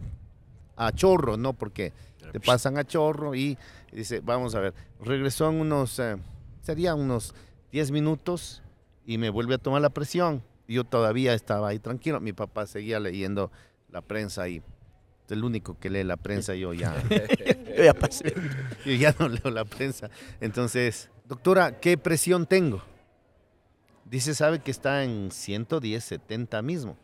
a 0.78 0.94
chorro, 0.94 1.36
¿no? 1.36 1.52
Porque 1.52 1.92
te 2.32 2.40
pasan 2.40 2.78
a 2.78 2.84
chorro 2.86 3.36
y 3.36 3.58
dice, 3.92 4.22
vamos 4.22 4.56
a 4.56 4.60
ver, 4.60 4.74
regresó 5.02 5.50
en 5.50 5.62
unos, 5.62 5.98
eh, 6.00 6.18
sería 6.62 6.96
unos 6.96 7.34
10 7.72 7.92
minutos 7.92 8.62
y 9.06 9.18
me 9.18 9.30
vuelve 9.30 9.56
a 9.56 9.58
tomar 9.58 9.82
la 9.82 9.90
presión. 9.90 10.44
Yo 10.68 10.84
todavía 10.84 11.34
estaba 11.34 11.70
ahí 11.70 11.80
tranquilo, 11.80 12.20
mi 12.20 12.34
papá 12.34 12.66
seguía 12.68 13.00
leyendo 13.00 13.52
la 13.90 14.02
prensa 14.02 14.48
y 14.48 14.62
el 15.30 15.44
único 15.44 15.78
que 15.80 15.90
lee 15.92 16.04
la 16.04 16.18
prensa 16.18 16.56
yo 16.56 16.74
ya, 16.74 16.96
Yo 17.78 17.84
ya 17.84 17.94
pasé. 17.94 18.34
yo 18.86 18.94
ya 18.94 19.16
no 19.20 19.30
leo 19.30 19.52
la 19.52 19.66
prensa. 19.66 20.10
Entonces, 20.42 21.10
doctora, 21.28 21.80
¿qué 21.80 21.98
presión 21.98 22.46
tengo? 22.48 22.82
Dice, 24.06 24.34
sabe 24.34 24.60
que 24.60 24.72
está 24.72 25.04
en 25.04 25.30
110, 25.32 26.04
70 26.04 26.62
mismo. 26.64 26.98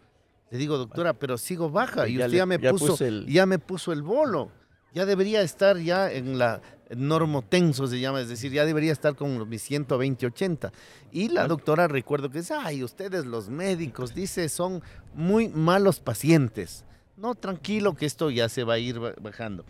Le 0.49 0.57
digo, 0.57 0.77
doctora, 0.77 1.13
pero 1.13 1.37
sigo 1.37 1.69
baja 1.69 2.07
y 2.07 2.15
Ya 2.15 2.25
usted 2.25 2.31
le- 2.31 2.37
ya 2.37 2.45
me 2.47 2.57
ya 2.59 2.71
puso, 2.71 2.87
puso 2.87 3.05
el- 3.05 3.27
ya 3.27 3.45
me 3.45 3.59
puso 3.59 3.91
el 3.93 4.01
bolo. 4.01 4.51
Ya 4.95 5.05
debería 5.05 5.41
estar 5.41 5.77
ya 5.77 6.11
en 6.11 6.39
la 6.39 6.61
normotenso 6.95 7.87
se 7.87 7.99
llama, 7.99 8.21
es 8.21 8.29
decir, 8.29 8.51
ya 8.51 8.63
debería 8.65 8.91
estar 8.91 9.15
con 9.15 9.49
mis 9.49 9.61
120, 9.63 10.25
80. 10.27 10.71
Y 11.11 11.29
la 11.29 11.47
doctora 11.47 11.87
recuerdo 11.87 12.29
que 12.29 12.39
dice, 12.39 12.53
ay, 12.53 12.83
ustedes 12.83 13.25
los 13.25 13.49
médicos, 13.49 14.13
dice, 14.15 14.47
son 14.49 14.81
muy 15.13 15.49
malos 15.49 15.99
pacientes. 15.99 16.85
No, 17.17 17.33
tranquilo 17.35 17.95
que 17.95 18.05
esto 18.05 18.29
ya 18.29 18.49
se 18.49 18.63
va 18.63 18.75
a 18.75 18.77
ir 18.79 18.99
ba- 18.99 19.15
bajando. 19.21 19.65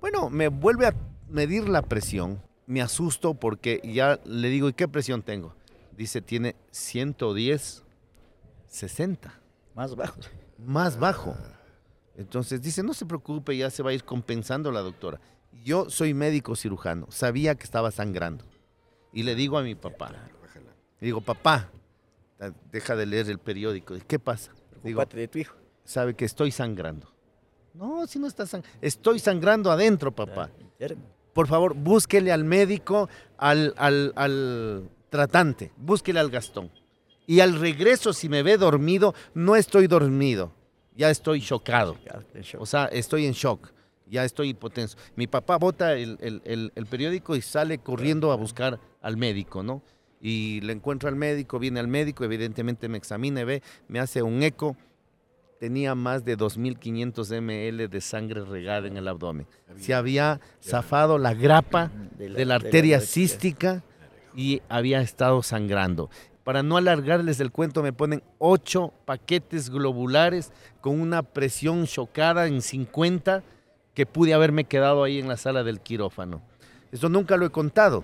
Bueno, 0.00 0.30
me 0.30 0.48
vuelve 0.48 0.86
a 0.86 0.94
medir 1.28 1.68
la 1.68 1.82
presión, 1.82 2.42
me 2.66 2.82
asusto 2.82 3.34
porque 3.34 3.80
ya 3.84 4.20
le 4.24 4.48
digo, 4.48 4.68
¿y 4.68 4.72
qué 4.74 4.86
presión 4.88 5.22
tengo? 5.22 5.54
Dice, 5.96 6.20
tiene 6.22 6.56
110, 6.72 7.82
60 8.66 9.32
Más 9.74 9.94
bajo. 9.96 10.20
más 10.58 10.98
bajo. 10.98 11.36
Entonces 12.18 12.60
dice, 12.60 12.82
no 12.82 12.94
se 12.94 13.06
preocupe, 13.06 13.56
ya 13.56 13.70
se 13.70 13.82
va 13.82 13.90
a 13.90 13.92
ir 13.94 14.02
compensando 14.02 14.72
la 14.72 14.80
doctora. 14.80 15.20
Yo 15.64 15.88
soy 15.88 16.14
médico 16.14 16.56
cirujano, 16.56 17.06
sabía 17.10 17.54
que 17.54 17.62
estaba 17.62 17.92
sangrando. 17.92 18.44
Y 19.12 19.22
le 19.22 19.36
digo 19.36 19.56
a 19.56 19.62
mi 19.62 19.76
papá, 19.76 20.10
le 21.00 21.06
digo, 21.06 21.20
papá, 21.20 21.70
deja 22.72 22.96
de 22.96 23.06
leer 23.06 23.30
el 23.30 23.38
periódico. 23.38 23.94
¿Qué 24.06 24.18
pasa? 24.18 24.52
Digo, 24.82 25.04
de 25.04 25.28
tu 25.28 25.38
hijo. 25.38 25.56
sabe 25.84 26.14
que 26.14 26.24
estoy 26.24 26.50
sangrando. 26.50 27.08
No, 27.72 28.04
si 28.08 28.18
no 28.18 28.26
está 28.26 28.46
sangrando. 28.46 28.78
Estoy 28.82 29.20
sangrando 29.20 29.70
adentro, 29.70 30.10
papá. 30.10 30.50
Por 31.32 31.46
favor, 31.46 31.74
búsquele 31.74 32.32
al 32.32 32.42
médico, 32.42 33.08
al, 33.36 33.74
al, 33.76 34.12
al 34.16 34.90
tratante, 35.08 35.70
búsquele 35.76 36.18
al 36.18 36.30
Gastón. 36.30 36.68
Y 37.28 37.40
al 37.40 37.60
regreso, 37.60 38.12
si 38.12 38.28
me 38.28 38.42
ve 38.42 38.56
dormido, 38.56 39.14
no 39.34 39.54
estoy 39.54 39.86
dormido, 39.86 40.52
ya 40.98 41.08
estoy 41.10 41.40
chocado. 41.40 41.96
O 42.58 42.66
sea, 42.66 42.86
estoy 42.86 43.24
en 43.26 43.32
shock, 43.32 43.68
ya 44.06 44.24
estoy 44.24 44.48
hipotenso. 44.50 44.98
Mi 45.16 45.26
papá 45.26 45.56
bota 45.56 45.94
el, 45.94 46.18
el- 46.20 46.42
el- 46.44 46.72
el 46.74 46.86
periódico 46.86 47.36
y 47.36 47.40
sale 47.40 47.78
corriendo 47.78 48.32
a 48.32 48.36
buscar 48.36 48.78
al 49.00 49.16
médico, 49.16 49.62
¿no? 49.62 49.80
Y 50.20 50.60
le 50.62 50.72
encuentro 50.72 51.08
al 51.08 51.14
médico, 51.16 51.58
viene 51.60 51.78
al 51.78 51.86
médico, 51.88 52.24
evidentemente 52.24 52.88
me 52.88 52.98
examina 52.98 53.40
y 53.40 53.44
ve, 53.44 53.62
me 53.86 54.00
hace 54.00 54.22
un 54.22 54.42
eco. 54.42 54.76
Tenía 55.60 55.94
más 55.96 56.24
de 56.24 56.36
2.500 56.36 57.40
ml 57.40 57.88
de 57.88 58.00
sangre 58.00 58.44
regada 58.44 58.86
en 58.88 58.96
el 58.96 59.06
abdomen. 59.08 59.46
Se 59.76 59.94
había 59.94 60.40
zafado 60.62 61.18
la 61.18 61.34
grapa 61.34 61.90
De 62.16 62.28
de 62.30 62.44
la 62.44 62.56
arteria 62.56 63.00
cística 63.00 63.82
y 64.36 64.62
había 64.68 65.00
estado 65.00 65.42
sangrando. 65.42 66.10
Para 66.48 66.62
no 66.62 66.78
alargarles 66.78 67.40
el 67.40 67.52
cuento, 67.52 67.82
me 67.82 67.92
ponen 67.92 68.22
ocho 68.38 68.94
paquetes 69.04 69.68
globulares 69.68 70.50
con 70.80 70.98
una 70.98 71.22
presión 71.22 71.84
chocada 71.84 72.46
en 72.46 72.62
50 72.62 73.42
que 73.92 74.06
pude 74.06 74.32
haberme 74.32 74.64
quedado 74.64 75.04
ahí 75.04 75.18
en 75.18 75.28
la 75.28 75.36
sala 75.36 75.62
del 75.62 75.82
quirófano. 75.82 76.40
Eso 76.90 77.10
nunca 77.10 77.36
lo 77.36 77.44
he 77.44 77.50
contado, 77.50 78.02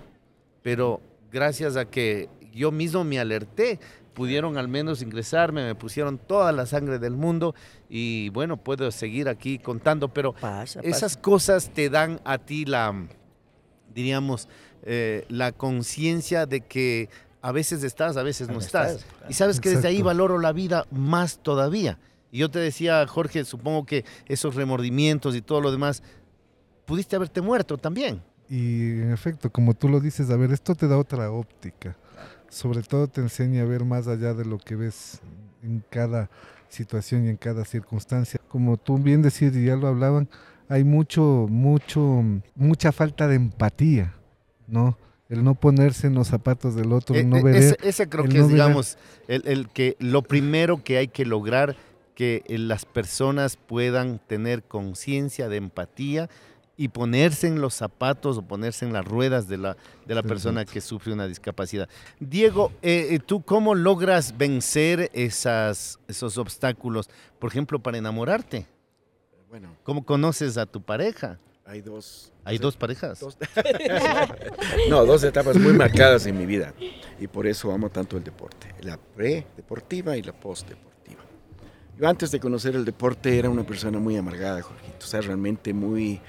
pero 0.60 1.00
gracias 1.32 1.78
a 1.78 1.86
que 1.86 2.28
yo 2.52 2.70
mismo 2.70 3.02
me 3.02 3.18
alerté, 3.18 3.80
pudieron 4.12 4.58
al 4.58 4.68
menos 4.68 5.00
ingresarme, 5.00 5.64
me 5.64 5.74
pusieron 5.74 6.18
toda 6.18 6.52
la 6.52 6.66
sangre 6.66 6.98
del 6.98 7.16
mundo 7.16 7.54
y 7.88 8.28
bueno, 8.28 8.58
puedo 8.58 8.90
seguir 8.90 9.30
aquí 9.30 9.58
contando, 9.58 10.12
pero 10.12 10.34
Pasa, 10.34 10.80
esas 10.80 11.14
pasa. 11.14 11.22
cosas 11.22 11.70
te 11.70 11.88
dan 11.88 12.20
a 12.26 12.36
ti 12.36 12.66
la, 12.66 13.08
diríamos, 13.94 14.50
eh, 14.82 15.24
la 15.30 15.52
conciencia 15.52 16.44
de 16.44 16.60
que 16.60 17.08
a 17.44 17.52
veces 17.52 17.84
estás, 17.84 18.16
a 18.16 18.22
veces 18.22 18.48
no 18.48 18.54
No 18.54 18.60
estás. 18.60 18.92
estás. 18.92 19.06
Y 19.30 19.34
sabes 19.34 19.60
que 19.60 19.68
desde 19.68 19.88
ahí 19.88 19.96
Exacto. 19.96 20.06
valoro 20.06 20.38
la 20.38 20.52
vida 20.52 20.86
más 20.90 21.38
todavía. 21.42 21.98
Y 22.32 22.38
yo 22.38 22.50
te 22.50 22.58
decía, 22.58 23.06
Jorge, 23.06 23.44
supongo 23.44 23.84
que 23.84 24.06
esos 24.26 24.54
remordimientos 24.54 25.36
y 25.36 25.42
todo 25.42 25.60
lo 25.60 25.70
demás, 25.70 26.02
pudiste 26.86 27.16
haberte 27.16 27.42
muerto 27.42 27.76
también. 27.76 28.22
Y 28.48 28.92
en 29.02 29.12
efecto, 29.12 29.50
como 29.50 29.74
tú 29.74 29.90
lo 29.90 30.00
dices, 30.00 30.30
a 30.30 30.36
ver, 30.36 30.52
esto 30.52 30.74
te 30.74 30.88
da 30.88 30.96
otra 30.96 31.30
óptica. 31.30 31.96
Sobre 32.48 32.82
todo 32.82 33.08
te 33.08 33.20
enseña 33.20 33.60
a 33.60 33.66
ver 33.66 33.84
más 33.84 34.08
allá 34.08 34.32
de 34.32 34.46
lo 34.46 34.56
que 34.58 34.74
ves 34.76 35.20
en 35.62 35.84
cada 35.90 36.30
situación 36.70 37.26
y 37.26 37.28
en 37.28 37.36
cada 37.36 37.66
circunstancia. 37.66 38.40
Como 38.48 38.78
tú 38.78 38.96
bien 38.96 39.20
decías 39.20 39.54
y 39.54 39.66
ya 39.66 39.76
lo 39.76 39.88
hablaban, 39.88 40.30
hay 40.70 40.82
mucho, 40.82 41.46
mucho, 41.50 42.22
mucha 42.54 42.90
falta 42.90 43.28
de 43.28 43.34
empatía, 43.36 44.14
¿no? 44.66 44.96
El 45.34 45.44
no 45.44 45.54
ponerse 45.54 46.06
en 46.06 46.14
los 46.14 46.28
zapatos 46.28 46.74
del 46.74 46.92
otro, 46.92 47.14
Eh, 47.14 47.20
el 47.20 47.28
no 47.28 47.36
eh, 47.38 47.42
ver 47.42 47.56
ese, 47.56 47.76
ese 47.82 48.08
creo 48.08 48.24
el 48.24 48.30
que 48.30 48.38
no 48.38 48.44
es, 48.44 48.48
ver- 48.48 48.56
digamos, 48.56 48.98
el, 49.28 49.42
el 49.46 49.68
que 49.68 49.96
lo 49.98 50.22
primero 50.22 50.82
que 50.82 50.96
hay 50.98 51.08
que 51.08 51.24
lograr 51.26 51.76
que 52.14 52.42
eh, 52.46 52.58
las 52.58 52.84
personas 52.84 53.56
puedan 53.56 54.20
tener 54.26 54.62
conciencia 54.62 55.48
de 55.48 55.56
empatía 55.56 56.30
y 56.76 56.88
ponerse 56.88 57.46
en 57.46 57.60
los 57.60 57.74
zapatos 57.74 58.36
o 58.38 58.42
ponerse 58.42 58.84
en 58.84 58.92
las 58.92 59.04
ruedas 59.04 59.46
de 59.48 59.58
la, 59.58 59.76
de 60.06 60.14
la 60.14 60.22
persona 60.24 60.64
que 60.64 60.80
sufre 60.80 61.12
una 61.12 61.26
discapacidad. 61.28 61.88
Diego, 62.18 62.72
eh, 62.82 63.08
eh, 63.10 63.18
¿tú 63.24 63.42
cómo 63.42 63.74
logras 63.76 64.36
vencer 64.36 65.08
esas, 65.12 65.98
esos 66.08 66.36
obstáculos? 66.36 67.08
Por 67.38 67.50
ejemplo, 67.50 67.78
para 67.78 67.98
enamorarte. 67.98 68.66
Bueno, 69.48 69.68
¿Cómo 69.84 70.04
conoces 70.04 70.56
a 70.58 70.66
tu 70.66 70.80
pareja? 70.80 71.38
Hay 71.66 71.80
dos. 71.80 72.32
¿Hay 72.44 72.58
dos 72.58 72.76
parejas? 72.76 73.20
dos- 73.20 73.38
no, 74.90 75.04
dos 75.04 75.22
etapas 75.24 75.56
muy 75.56 75.72
marcadas 75.72 76.26
en 76.26 76.36
mi 76.38 76.46
vida. 76.46 76.74
Y 77.18 77.26
por 77.26 77.46
eso 77.46 77.72
amo 77.72 77.90
tanto 77.90 78.16
el 78.16 78.24
deporte. 78.24 78.74
La 78.82 78.96
pre-deportiva 78.96 80.16
y 80.16 80.22
la 80.22 80.32
post-deportiva. 80.32 81.22
Yo 81.98 82.08
antes 82.08 82.30
de 82.30 82.40
conocer 82.40 82.74
el 82.74 82.84
deporte 82.84 83.38
era 83.38 83.48
una 83.48 83.64
persona 83.64 83.98
muy 83.98 84.16
amargada, 84.16 84.60
Jorgito, 84.62 84.98
o 85.00 85.06
sea, 85.06 85.20
realmente 85.20 85.72
muy 85.72 86.20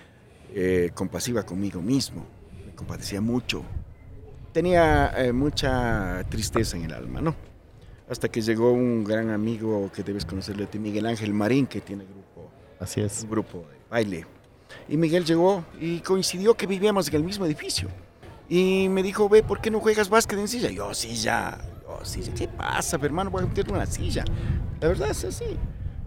eh, 0.54 0.92
compasiva 0.94 1.44
conmigo 1.44 1.82
mismo, 1.82 2.24
me 2.68 2.74
compadecía 2.76 3.20
mucho, 3.20 3.64
tenía 4.54 5.12
eh, 5.18 5.32
mucha 5.34 6.24
tristeza 6.30 6.78
en 6.78 6.84
el 6.86 6.94
alma, 6.94 7.20
¿no? 7.20 7.36
Hasta 8.08 8.30
que 8.30 8.42
llegó 8.42 8.72
un 8.74 9.04
gran 9.04 9.32
amigo 9.32 9.92
que 9.92 10.04
debes 10.04 10.24
conocerle, 10.24 10.68
Miguel 10.78 11.08
Ángel 11.08 11.34
Marín, 11.34 11.66
que 11.66 11.82
tiene 11.82 12.04
grupo, 12.06 12.52
Así 12.80 13.02
es. 13.02 13.24
un 13.24 13.32
grupo 13.32 13.58
de 13.72 13.78
baile. 13.90 14.28
Y 14.88 14.98
Miguel 14.98 15.26
llegó 15.26 15.64
y 15.80 16.00
coincidió 16.00 16.56
que 16.56 16.68
vivíamos 16.68 17.08
en 17.08 17.16
el 17.16 17.24
mismo 17.24 17.46
edificio. 17.46 17.90
Y 18.48 18.88
me 18.90 19.02
dijo, 19.02 19.28
ve, 19.28 19.44
¿por 19.44 19.60
qué 19.60 19.72
no 19.72 19.80
juegas 19.80 20.10
básquet 20.10 20.38
en 20.38 20.48
silla? 20.48 20.70
Yo, 20.70 20.94
silla, 20.94 21.58
yo, 21.84 22.06
silla, 22.06 22.34
¿qué 22.34 22.48
pasa, 22.48 22.98
hermano? 23.02 23.32
Voy 23.32 23.44
a 23.44 23.48
meterme 23.48 23.74
una 23.74 23.86
silla. 23.86 24.24
La 24.80 24.88
verdad 24.88 25.10
es 25.10 25.24
así. 25.24 25.58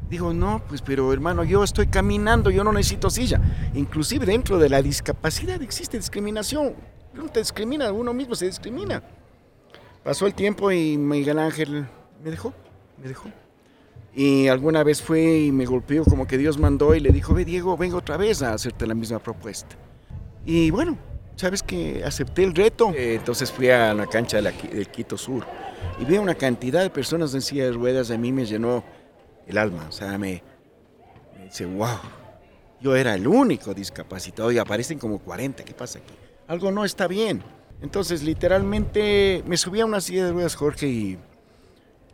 Digo, 0.09 0.33
no, 0.33 0.63
pues, 0.69 0.81
pero 0.81 1.13
hermano, 1.13 1.45
yo 1.45 1.63
estoy 1.63 1.89
caminando, 1.89 2.51
yo 2.51 2.65
no 2.65 2.73
necesito 2.73 3.11
silla. 3.11 3.41
Inclusive 3.75 4.25
dentro 4.25 4.59
de 4.59 4.69
la 4.69 4.81
discapacidad 4.81 5.61
existe 5.61 5.99
discriminación. 5.99 6.75
Uno 7.15 7.29
te 7.29 7.41
discrimina, 7.41 7.93
uno 7.93 8.15
mismo 8.15 8.35
se 8.35 8.47
discrimina. 8.47 9.03
Pasó 10.03 10.27
el 10.27 10.35
tiempo 10.35 10.71
y 10.73 10.97
Miguel 10.97 11.39
Ángel 11.39 11.87
me 12.23 12.31
dejó, 12.31 12.55
me 13.03 13.09
dejó. 13.09 13.31
Y 14.15 14.49
alguna 14.49 14.83
vez 14.83 15.03
fue 15.03 15.39
y 15.39 15.53
me 15.53 15.65
golpeó 15.65 16.05
como 16.05 16.27
que 16.27 16.39
Dios 16.39 16.59
mandó 16.59 16.95
y 16.95 17.01
le 17.01 17.11
dijo, 17.11 17.35
ve 17.35 17.45
Diego, 17.45 17.77
vengo 17.77 17.99
otra 17.99 18.17
vez 18.17 18.43
a 18.43 18.53
hacerte 18.53 18.87
la 18.87 18.95
misma 18.95 19.19
propuesta. 19.19 19.77
Y 20.45 20.71
bueno, 20.71 20.97
sabes 21.37 21.63
que 21.63 22.03
acepté 22.05 22.43
el 22.43 22.55
reto. 22.55 22.93
Entonces 22.95 23.53
fui 23.53 23.69
a 23.71 23.95
la 23.95 24.07
cancha 24.07 24.41
de 24.41 24.53
del 24.73 24.89
Quito 24.89 25.17
Sur 25.17 25.47
y 26.01 26.05
vi 26.05 26.17
una 26.19 26.35
cantidad 26.35 26.83
de 26.83 26.91
personas 26.91 27.35
en 27.35 27.43
silla 27.43 27.65
de 27.65 27.73
ruedas. 27.73 28.11
A 28.11 28.19
mí 28.19 28.33
me 28.33 28.45
llenó 28.45 28.83
el 29.47 29.59
alma. 29.59 29.87
O 29.89 29.93
sea, 29.93 30.19
me, 30.19 30.43
me 31.37 31.45
dice, 31.45 31.67
wow, 31.67 31.99
yo 32.81 32.97
era 32.97 33.15
el 33.15 33.27
único 33.27 33.75
discapacitado 33.75 34.51
y 34.53 34.59
aparecen 34.59 34.99
como 34.99 35.19
40. 35.19 35.65
¿Qué 35.65 35.75
pasa 35.75 35.99
aquí? 35.99 36.15
Algo 36.47 36.71
no 36.71 36.85
está 36.85 37.07
bien. 37.07 37.43
Entonces, 37.81 38.23
literalmente, 38.23 39.43
me 39.47 39.57
subí 39.57 39.81
a 39.81 39.87
una 39.87 40.01
silla 40.01 40.27
de 40.27 40.33
ruedas, 40.33 40.57
Jorge, 40.57 40.89
y 40.89 41.19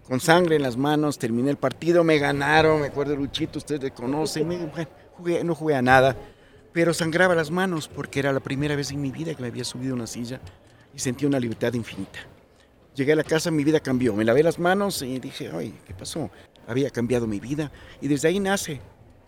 con 0.07 0.21
sangre 0.21 0.57
en 0.57 0.62
las 0.62 0.77
manos, 0.77 1.19
terminé 1.19 1.51
el 1.51 1.57
partido, 1.57 2.05
me 2.05 2.19
ganaron, 2.19 2.81
me 2.81 2.88
acuerdo 2.88 3.17
Luchito, 3.17 3.59
ustedes 3.59 3.83
le 3.83 3.90
conocen, 3.90 4.47
me- 4.49 4.59
bueno, 4.67 4.88
jugué- 5.17 5.45
no 5.45 5.55
jugué 5.55 5.75
a 5.77 5.83
nada, 5.83 6.17
pero 6.73 6.93
sangraba 6.93 7.35
las 7.35 7.51
manos 7.51 7.88
porque 7.88 8.21
era 8.21 8.33
la 8.33 8.40
primera 8.40 8.77
vez 8.77 8.90
en 8.90 9.01
mi 9.01 9.11
vida 9.11 9.35
que 9.35 9.40
me 9.43 9.49
había 9.49 9.64
subido 9.64 9.93
a 9.93 9.97
una 9.97 10.07
silla 10.07 10.40
y 10.95 10.99
sentí 10.99 11.25
una 11.25 11.40
libertad 11.40 11.73
infinita. 11.75 12.19
Llegué 12.95 13.12
a 13.12 13.17
la 13.17 13.25
casa, 13.25 13.51
mi 13.51 13.64
vida 13.64 13.81
cambió, 13.81 14.14
me 14.14 14.25
lavé 14.25 14.43
las 14.43 14.59
manos 14.59 15.03
y 15.03 15.19
dije, 15.19 15.51
oye, 15.51 15.75
¿qué 15.87 15.95
pasó? 15.95 16.31
Había 16.67 16.90
cambiado 16.90 17.27
mi 17.27 17.40
vida 17.40 17.71
y 18.01 18.09
desde 18.09 18.29
ahí 18.29 18.38
nace 18.40 18.81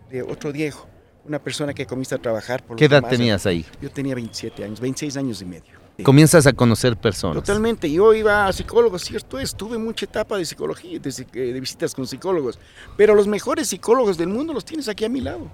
de 0.09 0.21
otro 0.21 0.51
Diego, 0.53 0.85
una 1.25 1.39
persona 1.39 1.73
que 1.73 1.85
comienza 1.85 2.15
a 2.15 2.19
trabajar 2.19 2.63
por 2.65 2.77
¿Qué 2.77 2.85
edad 2.85 2.97
demás. 2.97 3.11
tenías 3.11 3.45
ahí? 3.45 3.65
Yo 3.81 3.91
tenía 3.91 4.15
27 4.15 4.63
años, 4.63 4.79
26 4.79 5.17
años 5.17 5.41
y 5.41 5.45
medio. 5.45 5.86
Comienzas 6.03 6.45
a 6.45 6.53
conocer 6.53 6.95
personas. 6.95 7.43
Totalmente. 7.43 7.91
Yo 7.91 8.13
iba 8.13 8.47
a 8.47 8.53
psicólogos, 8.53 9.03
cierto 9.03 9.39
es, 9.39 9.55
tuve 9.55 9.77
mucha 9.77 10.05
etapa 10.05 10.37
de 10.37 10.45
psicología, 10.45 10.99
de, 10.99 11.09
eh, 11.09 11.53
de 11.53 11.59
visitas 11.59 11.95
con 11.95 12.05
psicólogos, 12.05 12.59
pero 12.95 13.15
los 13.15 13.27
mejores 13.27 13.67
psicólogos 13.67 14.17
del 14.17 14.29
mundo 14.29 14.53
los 14.53 14.63
tienes 14.63 14.87
aquí 14.87 15.05
a 15.05 15.09
mi 15.09 15.21
lado. 15.21 15.49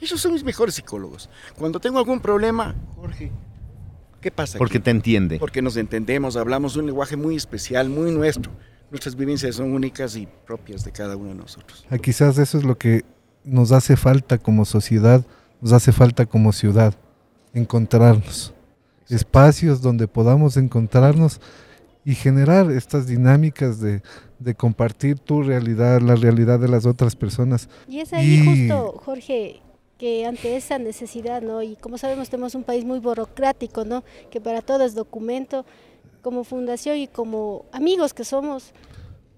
Ellos 0.00 0.20
son 0.20 0.32
mis 0.32 0.42
mejores 0.42 0.74
psicólogos. 0.74 1.28
Cuando 1.56 1.78
tengo 1.78 1.98
algún 1.98 2.20
problema, 2.20 2.74
Jorge, 2.96 3.30
¿qué 4.20 4.30
pasa? 4.30 4.58
Porque 4.58 4.78
aquí? 4.78 4.84
te 4.84 4.90
entiende. 4.90 5.38
Porque 5.38 5.62
nos 5.62 5.76
entendemos, 5.76 6.36
hablamos 6.36 6.76
un 6.76 6.86
lenguaje 6.86 7.16
muy 7.16 7.36
especial, 7.36 7.88
muy 7.88 8.10
nuestro. 8.10 8.50
Nuestras 8.90 9.14
vivencias 9.14 9.56
son 9.56 9.72
únicas 9.72 10.16
y 10.16 10.26
propias 10.46 10.84
de 10.84 10.90
cada 10.90 11.16
uno 11.16 11.28
de 11.28 11.34
nosotros. 11.36 11.86
Ah, 11.90 11.98
quizás 11.98 12.38
eso 12.38 12.58
es 12.58 12.64
lo 12.64 12.76
que 12.76 13.04
nos 13.44 13.72
hace 13.72 13.96
falta 13.96 14.38
como 14.38 14.64
sociedad, 14.64 15.24
nos 15.60 15.72
hace 15.72 15.92
falta 15.92 16.26
como 16.26 16.52
ciudad, 16.52 16.94
encontrarnos. 17.52 18.52
Espacios 19.10 19.82
donde 19.82 20.06
podamos 20.08 20.56
encontrarnos 20.56 21.40
y 22.04 22.14
generar 22.14 22.70
estas 22.70 23.06
dinámicas 23.06 23.80
de, 23.80 24.02
de 24.38 24.54
compartir 24.54 25.18
tu 25.18 25.42
realidad, 25.42 26.00
la 26.00 26.14
realidad 26.16 26.58
de 26.58 26.68
las 26.68 26.86
otras 26.86 27.14
personas. 27.16 27.68
Y 27.88 28.00
es 28.00 28.12
ahí 28.12 28.26
Y- 28.42 28.68
justo, 28.68 29.00
Jorge, 29.04 29.60
que 29.98 30.24
ante 30.24 30.56
esa 30.56 30.78
necesidad, 30.78 31.42
¿no? 31.42 31.62
Y 31.62 31.76
como 31.76 31.98
sabemos, 31.98 32.30
tenemos 32.30 32.54
un 32.54 32.62
país 32.64 32.84
muy 32.86 33.00
burocrático, 33.00 33.84
¿no? 33.84 34.02
Que 34.30 34.40
para 34.40 34.62
todo 34.62 34.84
es 34.84 34.94
documento. 34.94 35.66
Como 36.22 36.44
fundación 36.44 36.96
y 36.98 37.06
como 37.06 37.64
amigos 37.72 38.12
que 38.14 38.24
somos, 38.24 38.72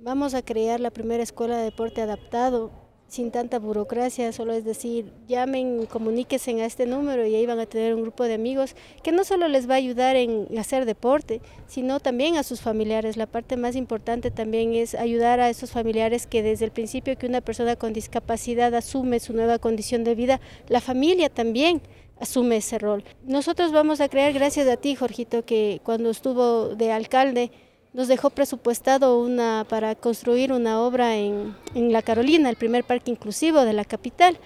vamos 0.00 0.35
a 0.35 0.42
crear 0.42 0.80
la 0.80 0.90
primera 0.90 1.22
escuela 1.22 1.56
de 1.56 1.64
deporte 1.64 2.00
adaptado, 2.02 2.70
sin 3.12 3.31
tanta 3.31 3.59
burocracia, 3.59 4.33
solo 4.33 4.55
es 4.55 4.64
decir, 4.64 5.12
llamen, 5.29 5.85
comuníquense 5.85 6.62
a 6.62 6.64
este 6.64 6.87
número 6.87 7.27
y 7.27 7.35
ahí 7.35 7.44
van 7.44 7.61
a 7.61 7.66
tener 7.66 7.94
un 7.94 8.01
grupo 8.01 8.25
de 8.25 8.33
amigos 8.33 8.75
que 9.03 9.12
no 9.12 9.22
solo 9.25 9.48
les 9.48 9.68
va 9.68 9.75
a 9.75 9.77
ayudar 9.77 10.16
en 10.16 10.48
hacer 10.59 10.87
deporte, 10.87 11.42
sino 11.66 12.01
también 12.01 12.38
a 12.38 12.42
sus 12.42 12.62
familiares. 12.62 13.18
La 13.18 13.27
parte 13.27 13.59
más 13.59 13.77
importante 13.77 14.31
también 14.31 14.72
es 14.72 14.94
ayudar 14.94 15.40
a 15.40 15.51
esos 15.51 15.72
familiares 15.72 16.27
que 16.27 16.42
desde 16.42 16.64
el 16.64 16.70
principio 16.70 17.18
que 17.18 17.27
una 17.27 17.42
persona 17.42 17.77
con 17.77 17.92
discapacidad 17.92 18.75
asume 18.75 19.20
su 19.20 19.35
nueva 19.35 19.59
condición 19.59 20.05
de 20.05 20.14
vida, 20.14 20.40
la 20.68 20.81
familia 20.81 21.29
también 21.29 21.83
asume 22.18 22.57
ese 22.57 22.79
rol. 22.79 23.05
Nosotros 23.27 23.72
vamos 23.72 24.01
a 24.01 24.09
crear, 24.09 24.33
gracias 24.33 24.66
a 24.68 24.79
ti, 24.79 24.94
Jorgito, 24.94 25.44
que 25.44 25.83
cuando 25.85 26.09
estuvo 26.09 26.75
de 26.77 26.92
alcalde, 26.92 27.51
nos 27.92 28.09
dejó 28.09 28.31
presupuestado 28.31 29.18
una 29.18 29.66
para 29.68 29.94
construir 29.94 30.52
una 30.52 30.81
obra 30.81 31.16
en, 31.16 31.55
en 31.74 31.92
La 31.92 32.02
Carolina, 32.02 32.48
el 32.48 32.57
primer 32.57 32.85
parque 32.85 33.11
inclusivo 33.11 33.64
de 33.64 33.72
la 33.72 33.85
capital, 33.85 34.38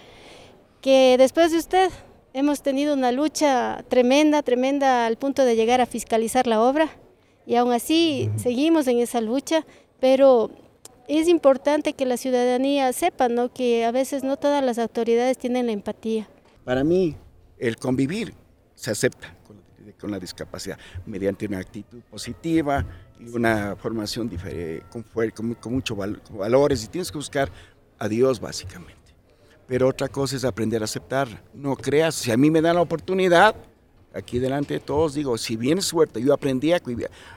que 0.80 1.16
después 1.18 1.52
de 1.52 1.58
usted 1.58 1.90
hemos 2.32 2.62
tenido 2.62 2.94
una 2.94 3.12
lucha 3.12 3.84
tremenda, 3.88 4.42
tremenda 4.42 5.06
al 5.06 5.16
punto 5.16 5.44
de 5.44 5.56
llegar 5.56 5.80
a 5.80 5.86
fiscalizar 5.86 6.46
la 6.46 6.60
obra 6.60 6.90
y 7.46 7.54
aún 7.54 7.72
así 7.72 8.30
seguimos 8.36 8.88
en 8.88 8.98
esa 8.98 9.20
lucha, 9.20 9.64
pero 10.00 10.50
es 11.08 11.28
importante 11.28 11.92
que 11.92 12.04
la 12.04 12.16
ciudadanía 12.16 12.92
sepa 12.92 13.28
¿no? 13.28 13.52
que 13.52 13.84
a 13.84 13.92
veces 13.92 14.24
no 14.24 14.36
todas 14.36 14.62
las 14.64 14.78
autoridades 14.78 15.38
tienen 15.38 15.66
la 15.66 15.72
empatía. 15.72 16.28
Para 16.64 16.82
mí, 16.82 17.16
el 17.58 17.76
convivir 17.76 18.34
se 18.74 18.90
acepta 18.90 19.34
con, 19.46 19.62
con 19.98 20.10
la 20.10 20.18
discapacidad 20.18 20.78
mediante 21.06 21.46
una 21.46 21.58
actitud 21.58 22.02
positiva 22.10 22.84
y 23.20 23.28
una 23.28 23.76
formación 23.76 24.28
diferente, 24.28 24.84
con, 24.90 25.04
con, 25.30 25.54
con 25.54 25.72
muchos 25.72 25.96
valores 26.30 26.84
y 26.84 26.88
tienes 26.88 27.10
que 27.10 27.18
buscar 27.18 27.50
a 27.98 28.08
Dios 28.08 28.40
básicamente. 28.40 28.94
Pero 29.66 29.88
otra 29.88 30.08
cosa 30.08 30.36
es 30.36 30.44
aprender 30.44 30.82
a 30.82 30.84
aceptar. 30.84 31.28
No 31.52 31.74
creas, 31.76 32.14
si 32.14 32.30
a 32.30 32.36
mí 32.36 32.50
me 32.50 32.60
dan 32.60 32.76
la 32.76 32.82
oportunidad, 32.82 33.56
aquí 34.14 34.38
delante 34.38 34.74
de 34.74 34.80
todos 34.80 35.14
digo, 35.14 35.36
si 35.38 35.56
vienes 35.56 35.86
suerte, 35.86 36.22
yo 36.22 36.32
aprendí 36.32 36.72
a, 36.72 36.80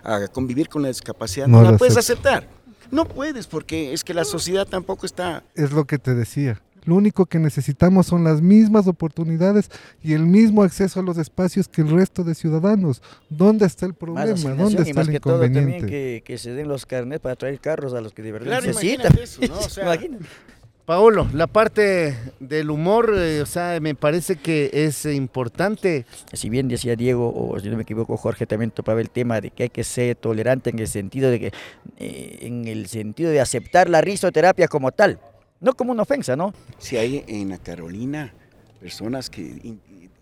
a 0.04 0.28
convivir 0.28 0.70
con 0.70 0.82
la 0.82 0.89
discapacidad, 0.89 1.48
no, 1.48 1.62
No 1.62 1.72
la 1.72 1.78
puedes 1.78 1.98
aceptar. 1.98 2.48
No 2.92 3.06
puedes 3.06 3.46
porque 3.48 3.94
es 3.94 4.04
que 4.04 4.13
la 4.13 4.26
sociedad 4.26 4.68
tampoco 4.68 5.06
está 5.06 5.44
Es 5.54 5.72
lo 5.72 5.86
que 5.86 6.00
te 6.00 6.15
decía. 6.15 6.62
Lo 6.86 6.96
único 6.96 7.26
que 7.26 7.39
necesitamos 7.39 8.08
son 8.08 8.24
las 8.24 8.42
mismas 8.42 8.88
oportunidades 8.88 9.70
y 10.02 10.13
el 10.13 10.26
mismo 10.26 10.63
acceso 10.63 11.00
a 11.00 11.04
los 11.04 11.18
espacios 11.18 11.68
que 11.68 11.82
el 11.82 11.89
resto 11.89 12.24
de 12.24 12.36
ciudadanos. 12.36 13.02
¿Dónde 13.30 13.65
está 13.65 13.86
el 13.86 13.94
problema? 13.94 14.26
¿Dónde 14.56 14.84
y 14.86 14.89
está 14.89 14.94
más 15.02 15.08
el 15.08 15.13
que 15.13 15.20
todo 15.20 15.39
también 15.39 15.63
inconveniente? 15.70 15.88
que, 15.88 16.24
que 16.26 16.38
se 16.38 16.54
den 16.54 16.68
los 16.68 16.86
carnets 16.86 17.22
para 17.22 17.36
traer 17.36 17.60
carros 17.60 17.94
a 17.94 18.02
los 18.02 18.13
que 18.13 18.22
de 18.22 18.32
verdad 18.32 18.48
Claro, 18.48 18.68
necesitan. 18.68 19.12
imagínate 19.13 19.24
eso, 19.24 19.42
¿no? 19.48 19.60
O 19.60 19.62
sea, 19.70 19.84
Imagínate. 19.84 20.26
Paolo, 20.86 21.28
la 21.34 21.46
parte 21.46 22.15
del 22.39 22.72
humor, 22.72 23.13
eh, 23.15 23.42
o 23.44 23.46
sea, 23.46 23.80
me 23.80 23.94
parece 23.94 24.38
que 24.38 24.72
es 24.74 25.06
importante. 25.06 26.08
si 26.34 26.50
bien 26.50 26.68
decía 26.68 26.96
Diego, 26.96 27.32
o 27.32 27.60
si 27.60 27.70
no 27.70 27.76
me 27.76 27.84
equivoco, 27.84 28.18
Jorge 28.18 28.48
también 28.48 28.72
topaba 28.72 29.00
el 29.00 29.12
tema 29.12 29.39
de 29.39 29.52
que 29.52 29.63
hay 29.63 29.70
que 29.70 29.84
ser 29.84 30.15
tolerante 30.15 30.72
en 30.72 30.80
el 30.80 30.88
sentido 30.88 31.30
de 31.30 31.39
que, 31.39 31.52
eh, 32.00 32.39
en 32.42 32.68
el 32.68 32.88
sentido 32.88 33.30
de 33.30 33.39
aceptar 33.39 33.88
la 33.88 34.02
risoterapia 34.02 34.68
como 34.68 34.92
tal, 34.92 35.20
no 35.60 35.74
como 35.74 35.91
una 35.91 36.04
ofensa, 36.04 36.36
¿no? 36.36 36.54
Si 36.78 36.98
hay 36.98 37.24
en 37.28 37.50
la 37.50 37.58
Carolina 37.58 38.34
personas 38.80 39.30
que 39.30 39.41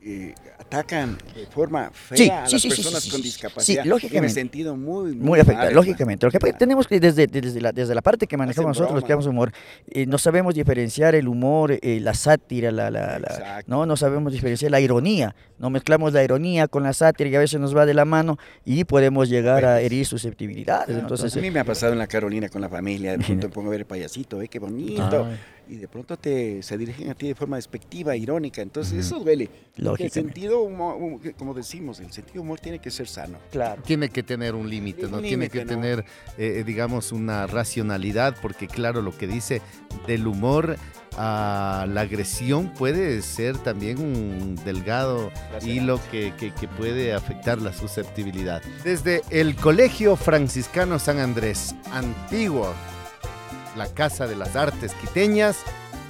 eh, 0.09 0.33
atacan 0.57 1.17
de 1.35 1.45
forma 1.47 1.89
fea 1.91 2.17
Sí, 2.17 2.29
a 2.29 2.41
las 2.49 2.61
sí, 2.61 2.69
personas 2.69 3.03
sí, 3.03 3.09
con 3.09 3.21
discapacidad, 3.21 3.83
Sí, 3.83 3.89
lógicamente. 3.89 4.17
en 4.17 4.23
el 4.25 4.31
sentido 4.31 4.75
muy, 4.77 5.13
Muy 5.15 5.39
afectada, 5.39 5.65
mal, 5.65 5.73
lógicamente. 5.75 6.25
Lo 6.25 6.31
que 6.31 6.39
tenemos 6.53 6.87
que 6.87 6.99
desde, 6.99 7.27
desde, 7.27 7.59
la, 7.61 7.71
desde 7.71 7.93
la 7.93 8.01
parte 8.01 8.25
que 8.27 8.37
manejamos 8.37 8.69
nosotros, 8.69 8.95
los 8.95 9.03
que 9.03 9.11
damos 9.13 9.25
humor, 9.27 9.51
eh, 9.89 10.05
no 10.05 10.17
sabemos 10.17 10.55
diferenciar 10.55 11.13
el 11.15 11.27
humor, 11.27 11.71
eh, 11.81 11.99
la 12.01 12.13
sátira, 12.13 12.71
la, 12.71 12.89
la- 12.89 13.63
no, 13.67 13.85
no 13.85 13.97
sabemos 13.97 14.31
diferenciar 14.31 14.71
la 14.71 14.79
ironía. 14.79 15.35
No 15.59 15.69
mezclamos 15.69 16.13
la 16.13 16.23
ironía 16.23 16.67
con 16.67 16.83
la 16.83 16.93
sátira 16.93 17.29
y 17.29 17.35
a 17.35 17.39
veces 17.39 17.59
nos 17.59 17.75
va 17.75 17.85
de 17.85 17.93
la 17.93 18.05
mano 18.05 18.37
y 18.63 18.83
podemos 18.85 19.27
llegar 19.29 19.65
a 19.65 19.81
herir 19.81 20.05
susceptibilidades. 20.05 20.95
Entonces, 20.97 21.35
a 21.35 21.39
mí 21.39 21.51
me 21.51 21.59
ha 21.59 21.63
pasado 21.65 21.93
en 21.93 21.99
la 21.99 22.07
Carolina 22.07 22.47
con 22.49 22.61
la 22.61 22.69
familia, 22.69 23.17
de 23.17 23.23
pronto 23.25 23.47
me 23.47 23.53
pongo 23.53 23.67
a 23.69 23.71
ver 23.71 23.81
el 23.81 23.85
payasito, 23.87 24.41
¿eh? 24.41 24.47
qué 24.47 24.59
bonito. 24.59 25.27
Y 25.69 25.75
de 25.75 25.87
pronto 25.87 26.17
te, 26.17 26.61
se 26.63 26.77
dirigen 26.77 27.09
a 27.09 27.15
ti 27.15 27.27
de 27.27 27.35
forma 27.35 27.57
despectiva, 27.57 28.15
irónica, 28.15 28.61
entonces 28.61 29.05
eso 29.05 29.19
duele. 29.19 29.49
El 29.77 30.11
sentido, 30.11 30.63
como 31.37 31.53
decimos, 31.53 31.99
el 31.99 32.11
sentido 32.11 32.41
humor 32.41 32.59
tiene 32.59 32.79
que 32.79 32.89
ser 32.89 33.07
sano. 33.07 33.37
Claro. 33.51 33.81
Tiene 33.83 34.09
que 34.09 34.23
tener 34.23 34.55
un 34.55 34.69
límite, 34.69 35.07
¿no? 35.07 35.21
tiene 35.21 35.49
que 35.49 35.65
tener, 35.65 36.05
eh, 36.37 36.63
digamos, 36.65 37.11
una 37.11 37.47
racionalidad, 37.47 38.35
porque 38.41 38.67
claro, 38.67 39.01
lo 39.01 39.15
que 39.15 39.27
dice 39.27 39.61
del 40.07 40.27
humor 40.27 40.77
a 41.17 41.85
la 41.89 42.01
agresión 42.01 42.73
puede 42.73 43.21
ser 43.23 43.57
también 43.57 43.99
un 43.99 44.55
delgado 44.63 45.31
hilo 45.65 45.99
que, 46.11 46.33
que, 46.37 46.53
que, 46.53 46.67
puede 46.67 47.13
afectar 47.13 47.59
la 47.59 47.73
susceptibilidad. 47.73 48.61
Desde 48.83 49.21
el 49.31 49.55
Colegio 49.55 50.15
Franciscano 50.15 50.99
San 50.99 51.17
Andrés, 51.17 51.75
antiguo, 51.91 52.73
la 53.77 53.87
Casa 53.87 54.27
de 54.27 54.35
las 54.35 54.55
Artes 54.55 54.93
Quiteñas, 54.93 55.57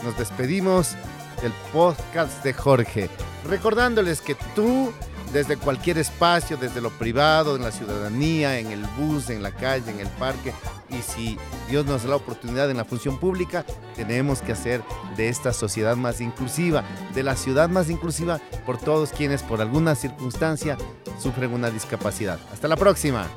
nos 0.04 0.18
despedimos 0.18 0.96
del 1.42 1.52
podcast 1.72 2.44
de 2.44 2.54
Jorge, 2.54 3.10
recordándoles 3.48 4.22
que 4.22 4.36
tú 4.56 4.92
desde 5.34 5.58
cualquier 5.58 5.98
espacio, 5.98 6.58
desde 6.58 6.82
lo 6.82 6.90
privado, 6.92 7.56
en 7.56 7.64
la 7.64 7.72
ciudadanía, 7.72 8.60
en 8.60 8.72
el 8.72 8.84
bus, 8.98 9.30
en 9.30 9.44
la 9.44 9.52
calle, 9.52 9.92
en 9.92 10.00
el 10.00 10.08
parque. 10.08 10.54
Y 10.90 11.02
si 11.02 11.38
Dios 11.70 11.86
nos 11.86 12.04
da 12.04 12.10
la 12.10 12.16
oportunidad 12.16 12.72
en 12.72 12.78
la 12.78 12.86
función 12.86 13.20
pública, 13.20 13.66
tenemos 13.96 14.42
que 14.42 14.54
hacer 14.54 14.82
de 15.18 15.30
esta 15.30 15.54
sociedad 15.54 15.96
más 15.96 16.22
inclusiva, 16.22 16.84
de 17.14 17.24
la 17.24 17.36
ciudad 17.36 17.70
más 17.70 17.90
inclusiva 17.90 18.40
por 18.66 18.78
todos 18.78 19.12
quienes 19.12 19.44
por 19.44 19.62
alguna 19.62 19.96
circunstancia 19.96 20.78
sufren 21.20 21.54
una 21.54 21.70
discapacidad. 21.70 22.40
Hasta 22.54 22.68
la 22.68 22.78
próxima. 22.78 23.28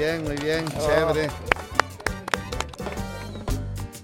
Bien, 0.00 0.24
muy 0.24 0.36
bien, 0.36 0.64
chévere. 0.66 1.28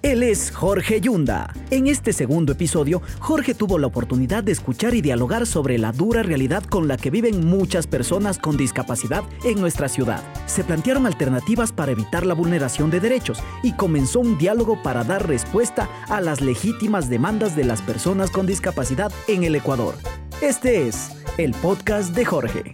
Él 0.02 0.22
es 0.22 0.52
Jorge 0.52 1.00
Yunda. 1.00 1.52
En 1.70 1.88
este 1.88 2.12
segundo 2.12 2.52
episodio, 2.52 3.02
Jorge 3.18 3.54
tuvo 3.54 3.76
la 3.78 3.88
oportunidad 3.88 4.44
de 4.44 4.52
escuchar 4.52 4.94
y 4.94 5.00
dialogar 5.00 5.46
sobre 5.46 5.78
la 5.78 5.90
dura 5.90 6.22
realidad 6.22 6.62
con 6.62 6.86
la 6.86 6.96
que 6.96 7.10
viven 7.10 7.44
muchas 7.44 7.88
personas 7.88 8.38
con 8.38 8.56
discapacidad 8.56 9.24
en 9.42 9.58
nuestra 9.58 9.88
ciudad. 9.88 10.22
Se 10.46 10.62
plantearon 10.62 11.06
alternativas 11.06 11.72
para 11.72 11.92
evitar 11.92 12.24
la 12.24 12.34
vulneración 12.34 12.90
de 12.90 13.00
derechos 13.00 13.38
y 13.64 13.72
comenzó 13.72 14.20
un 14.20 14.38
diálogo 14.38 14.80
para 14.82 15.02
dar 15.02 15.26
respuesta 15.26 15.88
a 16.08 16.20
las 16.20 16.40
legítimas 16.40 17.10
demandas 17.10 17.56
de 17.56 17.64
las 17.64 17.82
personas 17.82 18.30
con 18.30 18.46
discapacidad 18.46 19.10
en 19.26 19.42
el 19.42 19.56
Ecuador. 19.56 19.94
Este 20.40 20.86
es 20.86 21.10
el 21.36 21.52
podcast 21.52 22.14
de 22.14 22.24
Jorge. 22.24 22.72